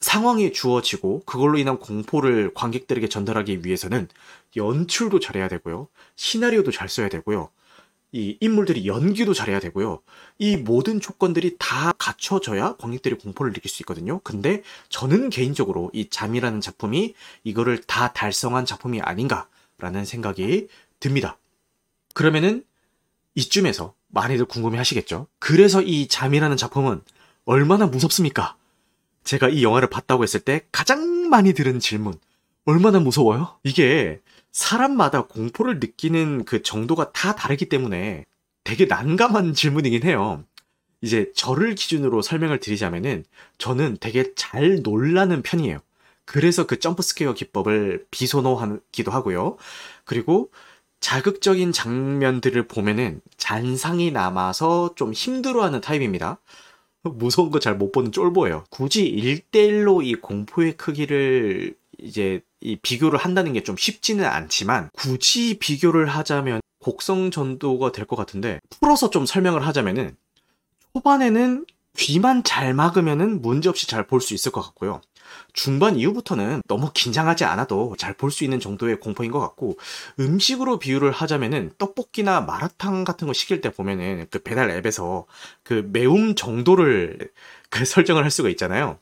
[0.00, 4.08] 상황이 주어지고 그걸로 인한 공포를 관객들에게 전달하기 위해서는
[4.56, 5.88] 연출도 잘해야 되고요.
[6.16, 7.50] 시나리오도 잘 써야 되고요.
[8.12, 10.00] 이 인물들이 연기도 잘해야 되고요.
[10.38, 14.20] 이 모든 조건들이 다 갖춰져야 관객들이 공포를 느낄 수 있거든요.
[14.20, 20.68] 근데 저는 개인적으로 이 잠이라는 작품이 이거를 다 달성한 작품이 아닌가라는 생각이
[21.00, 21.36] 듭니다.
[22.14, 22.64] 그러면은
[23.34, 25.26] 이쯤에서 많이들 궁금해 하시겠죠?
[25.38, 27.02] 그래서 이 잠이라는 작품은
[27.44, 28.56] 얼마나 무섭습니까?
[29.28, 32.14] 제가 이 영화를 봤다고 했을 때 가장 많이 들은 질문.
[32.64, 33.58] 얼마나 무서워요?
[33.62, 38.24] 이게 사람마다 공포를 느끼는 그 정도가 다 다르기 때문에
[38.64, 40.44] 되게 난감한 질문이긴 해요.
[41.02, 43.26] 이제 저를 기준으로 설명을 드리자면은
[43.58, 45.78] 저는 되게 잘 놀라는 편이에요.
[46.24, 49.58] 그래서 그 jump scare 기법을 비선호하기도 하고요.
[50.06, 50.50] 그리고
[51.00, 56.38] 자극적인 장면들을 보면은 잔상이 남아서 좀 힘들어하는 타입입니다.
[57.02, 58.64] 무서운 거 잘 못 보는 쫄보예요.
[58.70, 59.04] 굳이
[59.52, 66.60] 1대1로 이 공포의 크기를 이제 이 비교를 한다는 게 좀 쉽지는 않지만 굳이 비교를 하자면
[66.80, 70.16] 곡성 전도가 될 것 같은데 풀어서 좀 설명을 하자면은
[70.94, 75.00] 초반에는 귀만 잘 막으면은 문제없이 잘 볼 수 있을 것 같고요.
[75.52, 79.78] 중반 이후부터는 너무 긴장하지 않아도 잘 볼 수 있는 정도의 공포인 것 같고
[80.20, 85.26] 음식으로 비유를 하자면은 떡볶이나 마라탕 같은 거 시킬 때 보면은 그 배달 앱에서
[85.62, 87.30] 그 매움 정도를
[87.70, 88.98] 그 설정을 할 수가 있잖아요.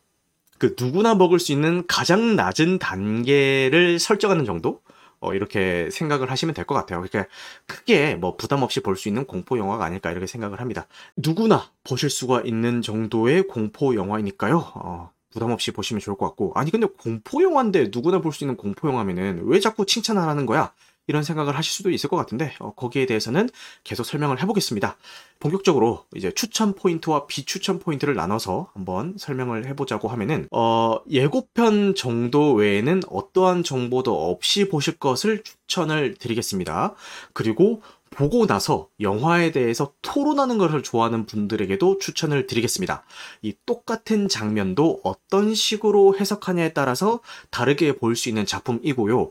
[0.58, 4.80] 그 누구나 먹을 수 있는 가장 낮은 단계를 설정하는 정도?
[5.20, 7.02] 어, 이렇게 생각을 하시면 될 것 같아요.
[7.02, 7.26] 그러니까
[7.66, 10.86] 크게 뭐 부담 없이 볼 수 있는 공포 영화가 아닐까 이렇게 생각을 합니다.
[11.16, 14.72] 누구나 보실 수가 있는 정도의 공포 영화이니까요.
[14.76, 18.56] 어, 부담 없이 보시면 좋을 것 같고 아니 근데 공포 영화인데 누구나 볼 수 있는
[18.56, 20.72] 공포 영화면은 왜 자꾸 칭찬하라는 거야?
[21.08, 23.48] 이런 생각을 하실 수도 있을 것 같은데 어, 거기에 대해서는
[23.84, 24.96] 계속 설명을 해보겠습니다.
[25.38, 33.02] 본격적으로 이제 추천 포인트와 비추천 포인트를 나눠서 한번 설명을 해보자고 하면은 어, 예고편 정도 외에는
[33.08, 36.94] 어떠한 정보도 없이 보실 것을 추천을 드리겠습니다.
[37.32, 43.04] 그리고 보고 나서 영화에 대해서 토론하는 것을 좋아하는 분들에게도 추천을 드리겠습니다.
[43.42, 49.30] 이 똑같은 장면도 어떤 식으로 해석하냐에 따라서 다르게 볼 수 있는 작품이고요.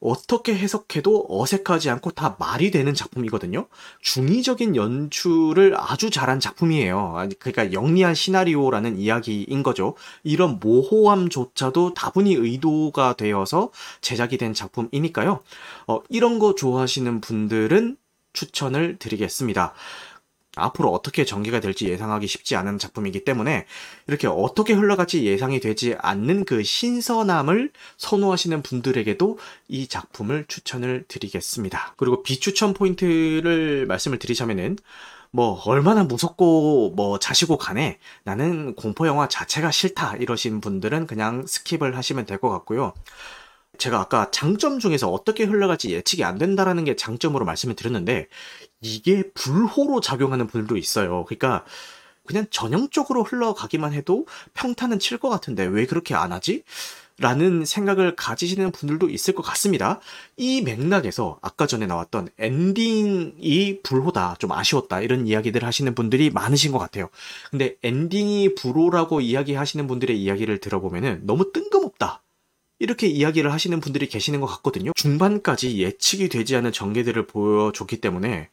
[0.00, 3.66] 어떻게 해석해도 어색하지 않고 다 말이 되는 작품이거든요.
[4.00, 7.28] 중의적인 연출을 아주 잘한 작품이에요.
[7.38, 9.94] 그러니까 영리한 시나리오라는 이야기인 거죠.
[10.22, 15.42] 이런 모호함조차도 다분히 의도가 되어서 제작이 된 작품이니까요.
[15.86, 17.96] 어, 이런 거 좋아하시는 분들은
[18.32, 19.74] 추천을 드리겠습니다.
[20.56, 23.66] 앞으로 어떻게 전개가 될지 예상하기 쉽지 않은 작품이기 때문에
[24.08, 31.94] 이렇게 어떻게 흘러갈지 예상이 되지 않는 그 신선함을 선호하시는 분들에게도 이 작품을 추천을 드리겠습니다.
[31.96, 34.76] 그리고 비추천 포인트를 말씀을 드리자면은
[35.32, 41.92] 뭐 얼마나 무섭고 뭐 자시고 간에 나는 공포 영화 자체가 싫다 이러신 분들은 그냥 skip을
[41.92, 42.94] 하시면 될 것 같고요.
[43.78, 48.28] 제가 아까 장점 중에서 어떻게 흘러갈지 예측이 안 된다라는 게 장점으로 말씀을 드렸는데
[48.82, 51.24] 이게 불호로 작용하는 분들도 있어요.
[51.26, 51.64] 그러니까
[52.26, 56.62] 그냥 전형적으로 흘러가기만 해도 평타는 칠 것 같은데 왜 그렇게 안 하지?
[57.18, 60.00] 라는 생각을 가지시는 분들도 있을 것 같습니다.
[60.38, 66.78] 이 맥락에서 아까 전에 나왔던 엔딩이 불호다, 좀 아쉬웠다, 이런 이야기들 하시는 분들이 많으신 것
[66.78, 67.10] 같아요.
[67.50, 72.22] 근데 엔딩이 불호라고 이야기하시는 분들의 이야기를 들어보면은 너무 뜬금없다.
[72.80, 74.90] 이렇게 이야기를 하시는 분들이 계시는 것 같거든요.
[74.96, 78.48] 중반까지 예측이 되지 않은 전개들을 보여줬기 때문에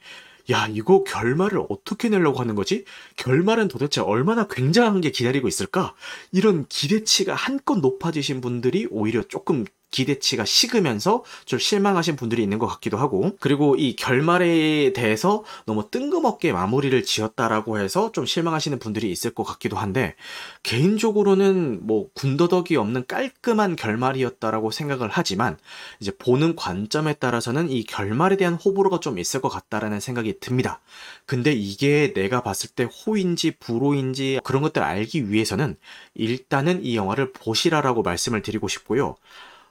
[0.52, 2.86] 야, 이거 결말을 어떻게 내려고 하는 거지?
[3.16, 5.94] 결말은 도대체 얼마나 굉장한 게 기다리고 있을까?
[6.32, 12.98] 이런 기대치가 한껏 높아지신 분들이 오히려 조금 기대치가 식으면서 좀 실망하신 분들이 있는 것 같기도
[12.98, 19.44] 하고 그리고 이 결말에 대해서 너무 뜬금없게 마무리를 지었다라고 해서 좀 실망하시는 분들이 있을 것
[19.44, 20.16] 같기도 한데
[20.64, 25.58] 개인적으로는 뭐 군더더기 없는 깔끔한 결말이었다라고 생각을 하지만
[26.00, 30.82] 이제 보는 관점에 따라서는 이 결말에 대한 호불호가 좀 있을 것 같다라는 생각이 듭니다.
[31.26, 35.78] 근데 이게 내가 봤을 때 호인지 불호인지 그런 것들 알기 위해서는
[36.14, 39.16] 일단은 이 영화를 보시라라고 말씀을 드리고 싶고요.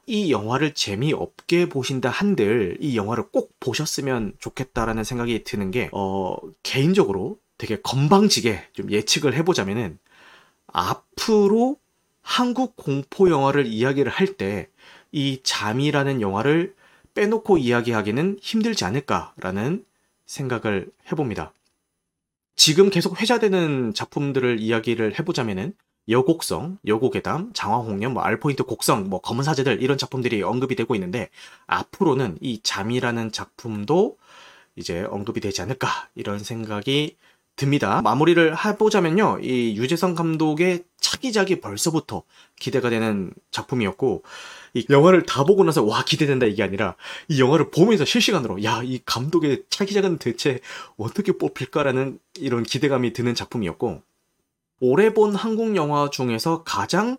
[0.06, 7.38] 이 영화를 재미없게 보신다 한들 이 영화를 꼭 보셨으면 좋겠다라는 생각이 드는 게, 어, 개인적으로
[7.58, 9.98] 되게 건방지게 좀 예측을 해보자면은
[10.68, 11.78] 앞으로
[12.22, 14.68] 한국 공포 영화를 이야기를 할 때
[15.12, 16.74] 이 잠이라는 영화를
[17.14, 19.84] 빼놓고 이야기하기는 힘들지 않을까라는
[20.26, 21.54] 생각을 해봅니다.
[22.54, 25.74] 지금 계속 회자되는 작품들을 이야기를 해보자면은
[26.08, 31.30] 여곡성, 여곡의담, 장화홍련, 뭐 알포인트 곡성, 뭐 검은 사제들 이런 작품들이 언급이 되고 있는데
[31.66, 34.16] 앞으로는 이 잠이라는 작품도
[34.76, 37.16] 이제 언급이 되지 않을까 이런 생각이
[37.56, 38.02] 듭니다.
[38.02, 42.22] 마무리를 해보자면요, 이 유재석 감독의 차기작이 벌써부터
[42.60, 44.22] 기대가 되는 작품이었고
[44.74, 46.96] 이 영화를 다 보고 나서 와 기대된다 이게 아니라
[47.28, 50.60] 이 영화를 보면서 실시간으로 야 이 감독의 차기작은 대체
[50.98, 54.02] 어떻게 뽑힐까라는 이런 기대감이 드는 작품이었고
[54.80, 57.16] 올해 본 한국 영화 중에서 가장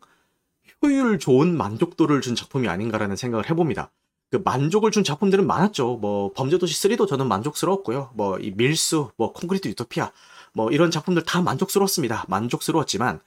[0.84, 3.92] 효율 좋은 만족도를 준 작품이 아닌가라는 생각을 해봅니다.
[4.30, 5.98] 그 만족을 준 작품들은 많았죠.
[5.98, 8.12] 뭐 범죄도시 3도 저는 만족스러웠고요.
[8.14, 10.12] 뭐 이 밀수, 뭐 콘크리트 유토피아,
[10.54, 12.26] 뭐 이런 작품들 다 만족스러웠습니다.
[12.28, 13.22] 만족스러웠지만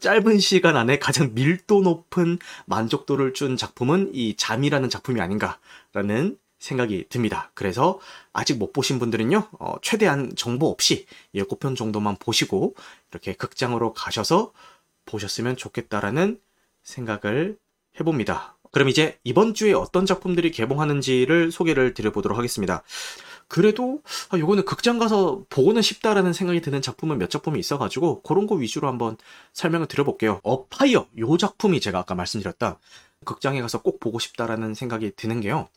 [0.00, 7.50] 짧은 시간 안에 가장 밀도 높은 만족도를 준 작품은 이 잠이라는 작품이 아닌가라는 생각이 듭니다.
[7.54, 7.98] 그래서
[8.32, 12.74] 아직 못 보신 분들은요, 어, 최대한 정보 없이 예고편 정도만 보시고
[13.10, 14.52] 이렇게 극장으로 가셔서
[15.04, 16.40] 보셨으면 좋겠다라는
[16.84, 17.58] 생각을
[17.98, 18.56] 해봅니다.
[18.70, 22.84] 그럼 이제 이번 주에 어떤 작품들이 개봉하는지를 소개를 드려보도록 하겠습니다.
[23.48, 28.54] 그래도 아, 요거는 극장 가서 보고는 싶다라는 생각이 드는 작품은 몇 작품이 있어가지고 그런 거
[28.54, 29.16] 위주로 한번
[29.52, 30.40] 설명을 드려볼게요.
[30.44, 32.76] 어파이어 요 작품이 제가 아까 말씀드렸던
[33.24, 35.68] 극장에 가서 꼭 보고 싶다라는 생각이 드는 게요.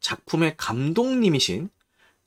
[0.00, 1.70] 작품의 감독님이신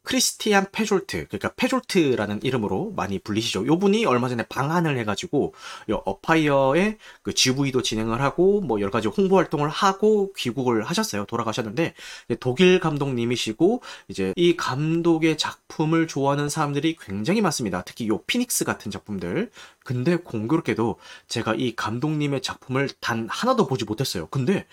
[0.03, 3.67] 크리스티안 페졸트, 그러니까 페졸트라는 이름으로 많이 불리시죠.
[3.67, 5.53] 요 분이 얼마 전에 방한을 해가지고
[5.91, 11.25] 요 어파이어의 그 GV도 진행을 하고 뭐 여러 가지 홍보 활동을 하고 귀국을 하셨어요.
[11.25, 11.93] 돌아가셨는데
[12.39, 17.83] 독일 감독님이시고 이제 이 감독의 작품을 좋아하는 사람들이 굉장히 많습니다.
[17.83, 19.51] 특히 요 피닉스 같은 작품들.
[19.83, 24.27] 근데 공교롭게도 제가 이 감독님의 작품을 단 하나도 보지 못했어요.
[24.27, 24.65] 근데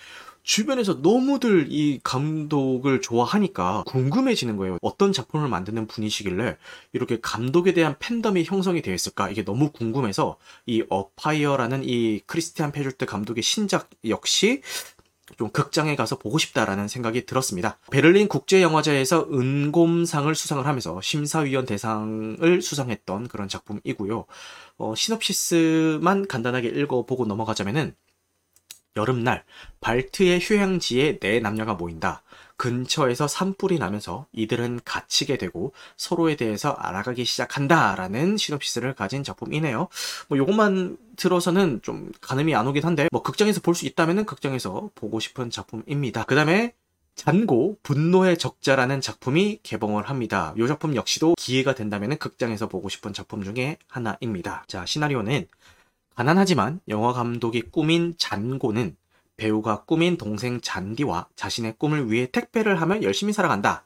[0.49, 4.79] 주변에서 너무들 이 감독을 좋아하니까 궁금해지는 거예요.
[4.81, 6.57] 어떤 작품을 만드는 분이시길래
[6.95, 9.29] 이렇게 감독에 대한 팬덤이 형성이 되어 있을까?
[9.29, 14.63] 이게 너무 궁금해서 이 어파이어라는 이 크리스티안 페줄트 감독의 신작 역시
[15.37, 17.79] 좀 극장에 가서 보고 싶다라는 생각이 들었습니다.
[17.91, 24.25] 베를린 국제영화제에서 은곰상을 수상을 하면서 심사위원 대상을 수상했던 그런 작품이고요.
[24.79, 27.95] 어, 시놉시스만 간단하게 읽어보고 넘어가자면은
[28.99, 29.45] 여름날
[29.81, 32.23] 발트의 휴양지에 네 남녀가 모인다.
[32.57, 39.89] 근처에서 산불이 나면서 이들은 갇히게 되고 서로에 대해서 알아가기 시작한다라는 시놉시스를 가진 작품이네요.
[40.29, 45.21] 뭐 요것만 들어서는 좀 가늠이 안 오긴 한데 뭐 극장에서 볼 수 있다면은 극장에서 보고
[45.21, 46.25] 싶은 작품입니다.
[46.25, 46.75] 그 다음에
[47.15, 50.55] 잔고 분노의 적자라는 작품이 개봉을 합니다.
[50.57, 54.65] 이 작품 역시도 기회가 된다면 극장에서 보고 싶은 작품 중에 하나입니다.
[54.69, 55.47] 자, 시나리오는
[56.19, 58.97] 가난하지만 영화 감독이 꾸민 잔고는
[59.37, 63.85] 배우가 꾸민 동생 잔디와 자신의 꿈을 위해 택배를 하며 열심히 살아간다.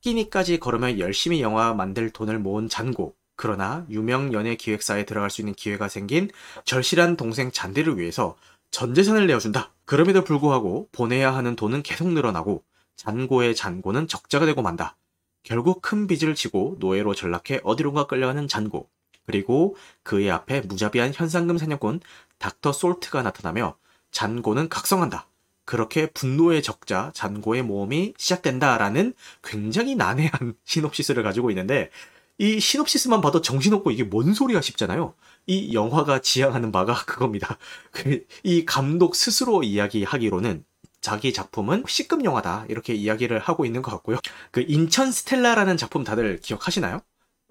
[0.00, 3.14] 끼니까지 걸으며 열심히 영화 만들 돈을 모은 잔고.
[3.36, 6.30] 그러나 유명 연예 기획사에 들어갈 수 있는 기회가 생긴
[6.64, 8.36] 절실한 동생 잔디를 위해서
[8.72, 9.70] 전 재산을 내어준다.
[9.84, 12.64] 그럼에도 불구하고 보내야 하는 돈은 계속 늘어나고
[12.96, 14.96] 잔고의 잔고는 적자가 되고 만다.
[15.44, 18.90] 결국 큰 빚을 지고 노예로 전락해 어디론가 끌려가는 잔고.
[19.28, 22.00] 그리고 그의 앞에 무자비한 현상금 사냥꾼
[22.38, 23.76] 닥터 솔트가 나타나며
[24.10, 25.26] 잔고는 각성한다.
[25.66, 29.12] 그렇게 분노의 적자 잔고의 모험이 시작된다라는
[29.44, 31.90] 굉장히 난해한 시놉시스를 가지고 있는데
[32.38, 35.12] 이 시놉시스만 봐도 정신없고 이게 뭔 소리야 싶잖아요.
[35.46, 37.58] 이 영화가 지향하는 바가 그겁니다.
[37.90, 40.64] 그이 감독 스스로 이야기하기로는
[41.02, 44.20] 자기 작품은 C급 영화다 이렇게 이야기를 하고 있는 것 같고요.
[44.52, 47.02] 그 인천 스텔라라는 작품 다들 기억하시나요?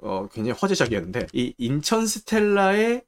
[0.02, 3.04] 어, 굉장히 화제작이었는데 이 인천 스텔라의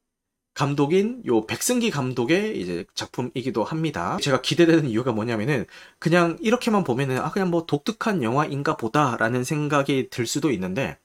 [0.54, 4.18] 감독인 요 백승기 감독의 이제 작품이기도 합니다.
[4.22, 5.66] 제가 기대되는 이유가 뭐냐면은
[6.00, 10.98] 그냥 이렇게만 보면은 아 그냥 뭐 독특한 영화인가 보다라는 생각이 들 수도 있는데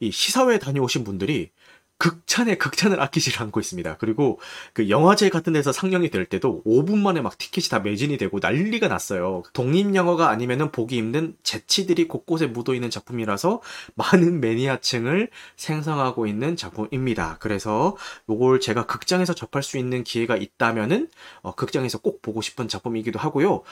[0.00, 1.50] 이 시사회 다녀오신 분들이
[1.98, 3.96] 극찬에 극찬을 아끼지 않고 있습니다.
[3.98, 4.40] 그리고
[4.72, 8.88] 그 영화제 같은 데서 상영이 될 때도 5분 만에 막 티켓이 다 매진이 되고 난리가
[8.88, 9.42] 났어요.
[9.52, 13.62] 독립 영화가 아니면은 보기 힘든 재치들이 곳곳에 묻어 있는 작품이라서
[13.94, 17.36] 많은 매니아층을 생성하고 있는 작품입니다.
[17.40, 17.96] 그래서
[18.28, 21.08] 요걸 제가 극장에서 접할 수 있는 기회가 있다면은
[21.42, 23.62] 어, 극장에서 꼭 보고 싶은 작품이기도 하고요.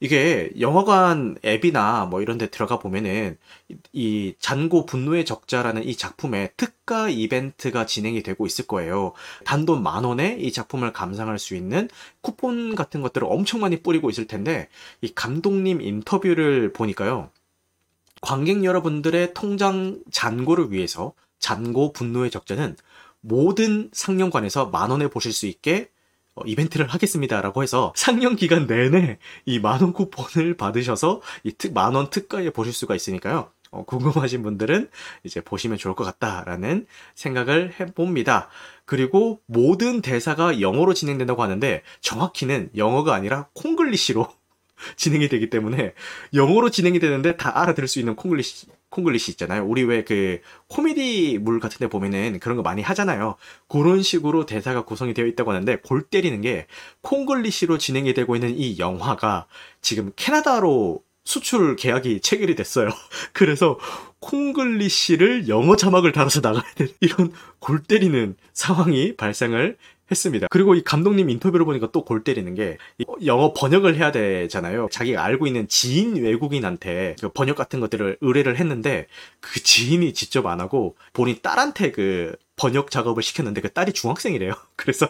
[0.00, 3.36] 이게 영화관 앱이나 뭐 이런 데 들어가 보면은
[3.92, 9.12] 이 잔고 분노의 적자라는 이 작품의 특가 이벤트가 진행이 되고 있을 거예요.
[9.44, 11.90] 단돈 만 원에 이 작품을 감상할 수 있는
[12.22, 14.68] 쿠폰 같은 것들을 엄청 많이 뿌리고 있을 텐데
[15.02, 17.30] 이 감독님 인터뷰를 보니까요.
[18.22, 22.76] 관객 여러분들의 통장 잔고를 위해서 잔고 분노의 적자는
[23.20, 25.99] 모든 상영관에서 만 원에 보실 수 있게 어,
[26.46, 32.94] 이벤트를 하겠습니다라고 해서 상영 기간 내내 이 만원 쿠폰을 받으셔서 이 만원 특가에 보실 수가
[32.94, 33.50] 있으니까요.
[33.72, 34.90] 어, 궁금하신 분들은
[35.22, 38.48] 이제 보시면 좋을 것 같다라는 생각을 해봅니다.
[38.84, 44.28] 그리고 모든 대사가 영어로 진행된다고 하는데 정확히는 영어가 아니라 콩글리시로
[44.96, 45.94] 진행이 되기 때문에
[46.34, 49.64] 영어로 진행이 되는데 다 알아들을 수 있는 콩글리시 콩글리시 있잖아요.
[49.64, 53.36] 우리 왜 그 코미디 물 같은 데 보면은 그런 거 많이 하잖아요.
[53.68, 56.66] 그런 식으로 대사가 구성이 되어 있다고 하는데 골 때리는 게
[57.02, 59.46] 콩글리시로 진행이 되고 있는 이 영화가
[59.82, 62.88] 지금 캐나다로 수출 계약이 체결이 됐어요.
[63.32, 63.78] 그래서
[64.20, 69.76] 콩글리시를 영어 자막을 달아서 나가야 되는 이런 골 때리는 상황이 발생을
[70.10, 70.46] 했습니다.
[70.50, 72.78] 그리고 이 감독님 인터뷰를 보니까 또 골 때리는 게
[73.26, 74.88] 영어 번역을 해야 되잖아요.
[74.90, 79.06] 자기가 알고 있는 지인 외국인한테 그 번역 같은 것들을 의뢰를 했는데
[79.40, 84.54] 그 지인이 직접 안 하고 본인 딸한테 그 번역 작업을 시켰는데 그 딸이 중학생이래요.
[84.76, 85.08] 그래서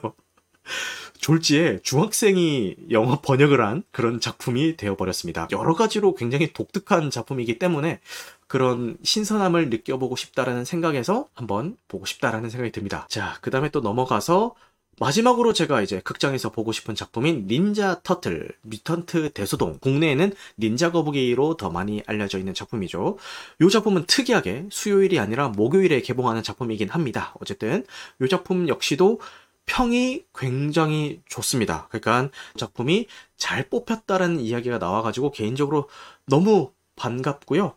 [1.20, 5.48] 졸지에 중학생이 영어 번역을 한 그런 작품이 되어버렸습니다.
[5.52, 8.00] 여러 가지로 굉장히 독특한 작품이기 때문에
[8.46, 13.06] 그런 신선함을 느껴보고 싶다라는 생각에서 한번 보고 싶다라는 생각이 듭니다.
[13.08, 14.54] 자, 그 다음에 또 넘어가서
[15.00, 19.78] 마지막으로 제가 이제 극장에서 보고 싶은 작품인 닌자 터틀, 뮤턴트 대소동.
[19.80, 23.16] 국내에는 닌자 거북이로 더 많이 알려져 있는 작품이죠.
[23.62, 27.34] 이 작품은 특이하게 수요일이 아니라 목요일에 개봉하는 작품이긴 합니다.
[27.40, 27.86] 어쨌든
[28.20, 29.20] 이 작품 역시도
[29.64, 31.88] 평이 굉장히 좋습니다.
[31.88, 33.06] 그러니까 작품이
[33.38, 35.88] 잘 뽑혔다는 이야기가 나와가지고 개인적으로
[36.26, 37.74] 너무 반갑고요.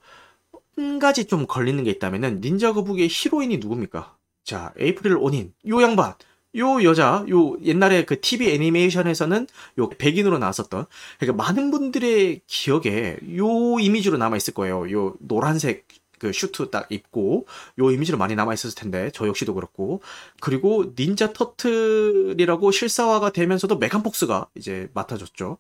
[0.76, 4.18] 한 가지 좀 걸리는 게 있다면은 닌자 거북이의 히로인이 누굽니까?
[4.44, 6.16] 자, 에이프릴 오닌 요 양반
[6.58, 9.48] 요 여자, 요 옛날에 그 TV 애니메이션에서는
[9.80, 10.86] 요 백인으로 나왔었던,
[11.20, 14.92] 그러니까 많은 분들의 기억에 요 이미지로 남아있을 거예요.
[14.92, 15.88] 요 노란색
[16.24, 17.48] 그 슈트 딱 입고
[17.80, 20.02] 요 이미지로 많이 남아 있었을 텐데 저 역시도 그렇고
[20.40, 25.58] 그리고 닌자 터틀이라고 실사화가 되면서도 메간 폭스가 이제 맡아줬죠.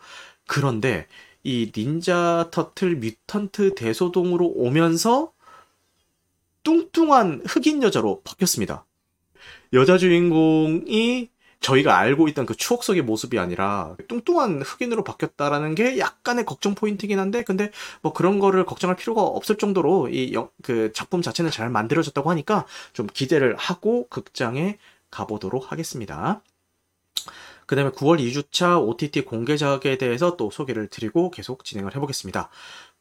[0.48, 1.08] 그런데
[1.44, 5.34] 이 닌자 터틀 뮤턴트 대소동으로 오면서
[6.64, 8.86] 뚱뚱한 흑인 여자로 바뀌었습니다.
[9.74, 11.30] 여자 주인공이
[11.60, 17.20] 저희가 알고 있던 그 추억 속의 모습이 아니라 뚱뚱한 흑인으로 바뀌었다라는 게 약간의 걱정 포인트긴
[17.20, 17.72] 한데 근데
[18.02, 23.08] 뭐 그런 거를 걱정할 필요가 없을 정도로 이 그 작품 자체는 잘 만들어졌다고 하니까 좀
[23.08, 24.78] 기대를 하고 극장에
[25.12, 26.41] 가보도록 하겠습니다.
[27.66, 32.50] 그 다음에 9월 2주차 OTT 공개작에 대해서 또 소개를 드리고 계속 진행을 해보겠습니다.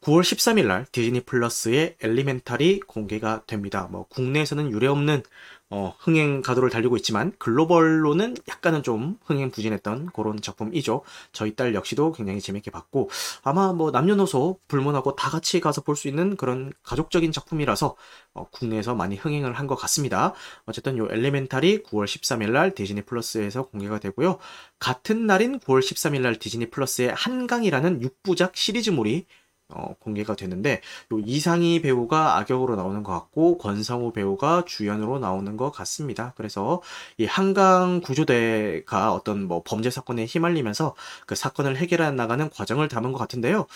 [0.01, 3.87] 9월 13일 날 디즈니 플러스의 엘리멘탈이 공개가 됩니다.
[3.91, 5.23] 뭐 국내에서는 유례없는
[5.69, 11.01] 어, 흥행 가도를 달리고 있지만 글로벌로는 약간은 좀 흥행 부진했던 그런 작품이죠.
[11.31, 13.09] 저희 딸 역시도 굉장히 재밌게 봤고
[13.43, 17.95] 아마 뭐 남녀노소 불문하고 다 같이 가서 볼 수 있는 그런 가족적인 작품이라서
[18.35, 20.33] 어, 국내에서 많이 흥행을 한 것 같습니다.
[20.65, 24.37] 어쨌든 요 엘리멘탈이 9월 13일 날 디즈니 플러스에서 공개가 되고요.
[24.79, 29.25] 같은 날인 9월 13일 날 디즈니 플러스의 한강이라는 6부작 시리즈물이
[29.69, 35.71] 어, 공개가 되는데 요 이상희 배우가 악역으로 나오는 것 같고 권성우 배우가 주연으로 나오는 것
[35.71, 36.33] 같습니다.
[36.35, 36.81] 그래서
[37.17, 40.95] 이 한강 구조대가 어떤 뭐 범죄 사건에 휘말리면서
[41.25, 43.67] 그 사건을 해결해 나가는 과정을 담은 것 같은데요.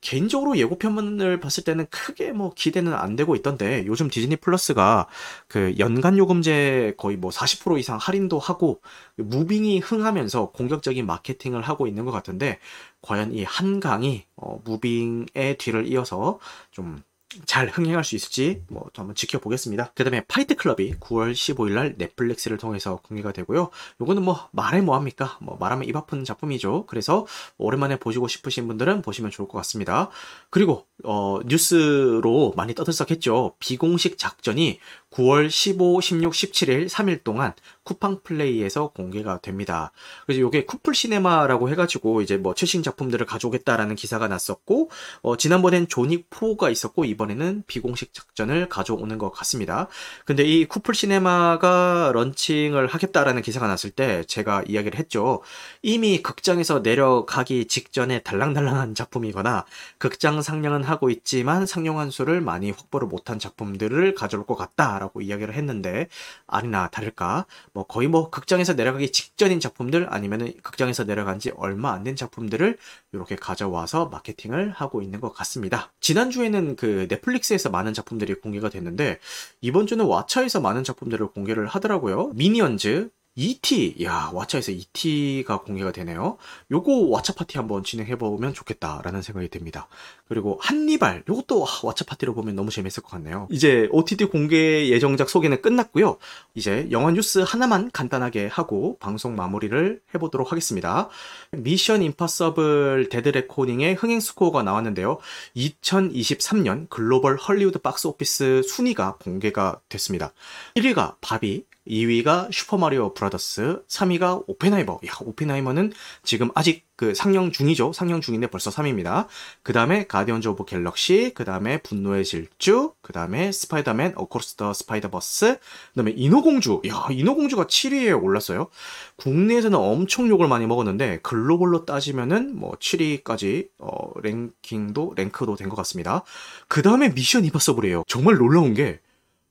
[0.00, 5.06] 개인적으로 예고편을 봤을 때는 크게 뭐 기대는 안 되고 있던데 요즘 디즈니 플러스가
[5.46, 8.80] 그 연간 요금제 거의 뭐 40% 이상 할인도 하고
[9.16, 12.58] 무빙이 흥하면서 공격적인 마케팅을 하고 있는 것 같은데
[13.02, 16.38] 과연 이 한강이 어, 무빙의 뒤를 이어서
[16.70, 17.02] 좀
[17.46, 19.92] 잘 흥행할 수 있을지 뭐 한번 지켜보겠습니다.
[19.94, 23.70] 그 다음에 파이트 클럽이 9월 15일 날 넷플릭스를 통해서 공개가 되고요.
[24.00, 25.38] 요거는 뭐 말해 뭐 합니까?
[25.40, 26.86] 뭐 말하면 입 아픈 작품이죠.
[26.86, 27.26] 그래서
[27.56, 30.10] 오랜만에 보시고 싶으신 분들은 보시면 좋을 것 같습니다.
[30.50, 33.54] 그리고 어, 뉴스로 많이 떠들썩했죠.
[33.60, 37.52] 비공식 작전이 9월 15, 16, 17일 3일 동안
[37.90, 39.90] 쿠팡 플레이에서 공개가 됩니다.
[40.24, 44.90] 그래서 이게 쿠플 시네마라고 해가지고 이제 뭐 최신 작품들을 가져오겠다라는 기사가 났었고
[45.22, 49.88] 어, 지난번엔 조닉 4가 있었고 이번에는 비공식 작전을 가져오는 것 같습니다.
[50.24, 55.42] 근데 이 쿠플 시네마가 런칭을 하겠다라는 기사가 났을 때 제가 이야기를 했죠.
[55.82, 59.64] 이미 극장에서 내려가기 직전에 달랑달랑한 작품이거나
[59.98, 66.06] 극장 상영은 하고 있지만 상영한 수를 많이 확보를 못한 작품들을 가져올 것 같다라고 이야기를 했는데
[66.46, 67.46] 아니나 다를까
[67.80, 72.78] 뭐 거의 뭐 극장에서 내려가기 직전인 작품들 아니면은 극장에서 내려간 지 얼마 안 된 작품들을
[73.12, 75.92] 이렇게 가져와서 마케팅을 하고 있는 것 같습니다.
[76.00, 79.18] 지난주에는 그 넷플릭스에서 많은 작품들이 공개가 됐는데
[79.60, 82.28] 이번 주는 왓챠에서 많은 작품들을 공개를 하더라고요.
[82.34, 86.36] 미니언즈, ET, 야, 왓챠에서 ET가 공개가 되네요.
[86.70, 89.88] 요거 왓챠 파티 한번 진행해보면 좋겠다라는 생각이 듭니다.
[90.28, 93.46] 그리고 한니발, 요것도 왓챠 파티로 보면 너무 재밌을 것 같네요.
[93.50, 96.18] 이제 OTT 공개 예정작 소개는 끝났고요.
[96.54, 101.08] 이제 영화 뉴스 하나만 간단하게 하고 방송 마무리를 해보도록 하겠습니다.
[101.52, 105.18] 미션 임파서블 데드 레코닝의 흥행 스코어가 나왔는데요.
[105.56, 110.32] 2023년 글로벌 헐리우드 박스 오피스 순위가 공개가 됐습니다.
[110.74, 115.00] 1위가 바비, 2위가 슈퍼마리오 브라더스, 3위가 오펜하이머.
[115.06, 117.94] 야, 오펜하이머는 지금 아직 그 상영 중이죠.
[117.94, 119.26] 상영 중인데 벌써 3위입니다.
[119.62, 125.56] 그 다음에 가디언즈 오브 갤럭시, 그 다음에 분노의 질주, 그 다음에 스파이더맨, 어크로스 더 스파이더버스,
[125.58, 126.82] 그 다음에 인어공주.
[126.88, 128.68] 야, 인어공주가 7위에 올랐어요.
[129.16, 136.24] 국내에서는 엄청 욕을 많이 먹었는데 글로벌로 따지면은 뭐 7위까지 어, 랭킹도 랭크도 된 것 같습니다.
[136.68, 138.02] 그 다음에 미션 임파서블이에요.
[138.08, 139.00] 정말 놀라운 게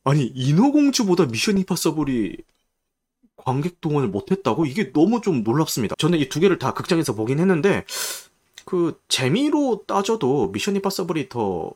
[0.09, 2.37] 아니 인어공주보다 미션 임파서블이
[3.37, 5.95] 관객 동원을 못했다고 이게 너무 좀 놀랍습니다.
[5.97, 7.85] 저는 이 두 개를 다 극장에서 보긴 했는데
[8.65, 11.73] 그 재미로 따져도 미션 임파서블이 더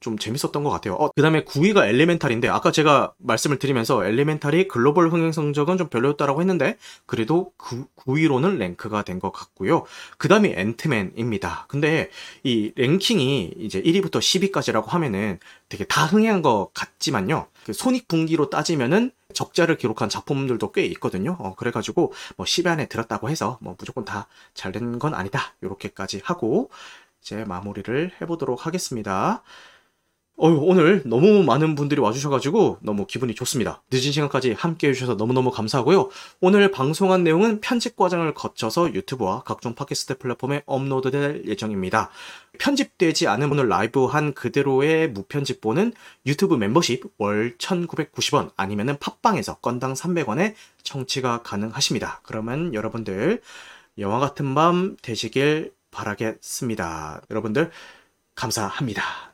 [0.00, 0.94] 좀 재밌었던 것 같아요.
[0.96, 6.42] 어, 그 다음에 9위가 엘리멘탈인데, 아까 제가 말씀을 드리면서 엘리멘탈이 글로벌 흥행 성적은 좀 별로였다라고
[6.42, 6.76] 했는데,
[7.06, 9.84] 그래도 9, 9위로는 랭크가 된 것 같고요.
[10.18, 11.64] 그 다음이 앤트맨입니다.
[11.68, 12.10] 근데
[12.42, 15.38] 이 랭킹이 이제 1위부터 10위까지라고 하면은
[15.70, 17.46] 되게 다 흥행한 것 같지만요.
[17.64, 21.36] 그 손익분기로 따지면은 적자를 기록한 작품들도 꽤 있거든요.
[21.40, 25.54] 어, 그래가지고 뭐 10위 안에 들었다고 해서 뭐 무조건 다 잘 된 건 아니다.
[25.62, 26.70] 이렇게까지 하고
[27.22, 29.42] 이제 마무리를 해보도록 하겠습니다.
[30.36, 33.82] 어휴, 오늘 너무 많은 분들이 와주셔가지고 너무 기분이 좋습니다.
[33.92, 36.10] 늦은 시간까지 함께 해주셔서 너무너무 감사하고요.
[36.40, 42.10] 오늘 방송한 내용은 편집 과정을 거쳐서 유튜브와 각종 팟캐스트 플랫폼에 업로드될 예정입니다.
[42.58, 45.92] 편집되지 않은 오늘 라이브 한 그대로의 무편집본은
[46.26, 52.22] 유튜브 멤버십 월 1990원 아니면은 팟빵에서 건당 300원에 청취가 가능하십니다.
[52.24, 53.40] 그러면 여러분들
[53.98, 57.22] 영화 같은 밤 되시길 바라겠습니다.
[57.30, 57.70] 여러분들
[58.34, 59.32] 감사합니다.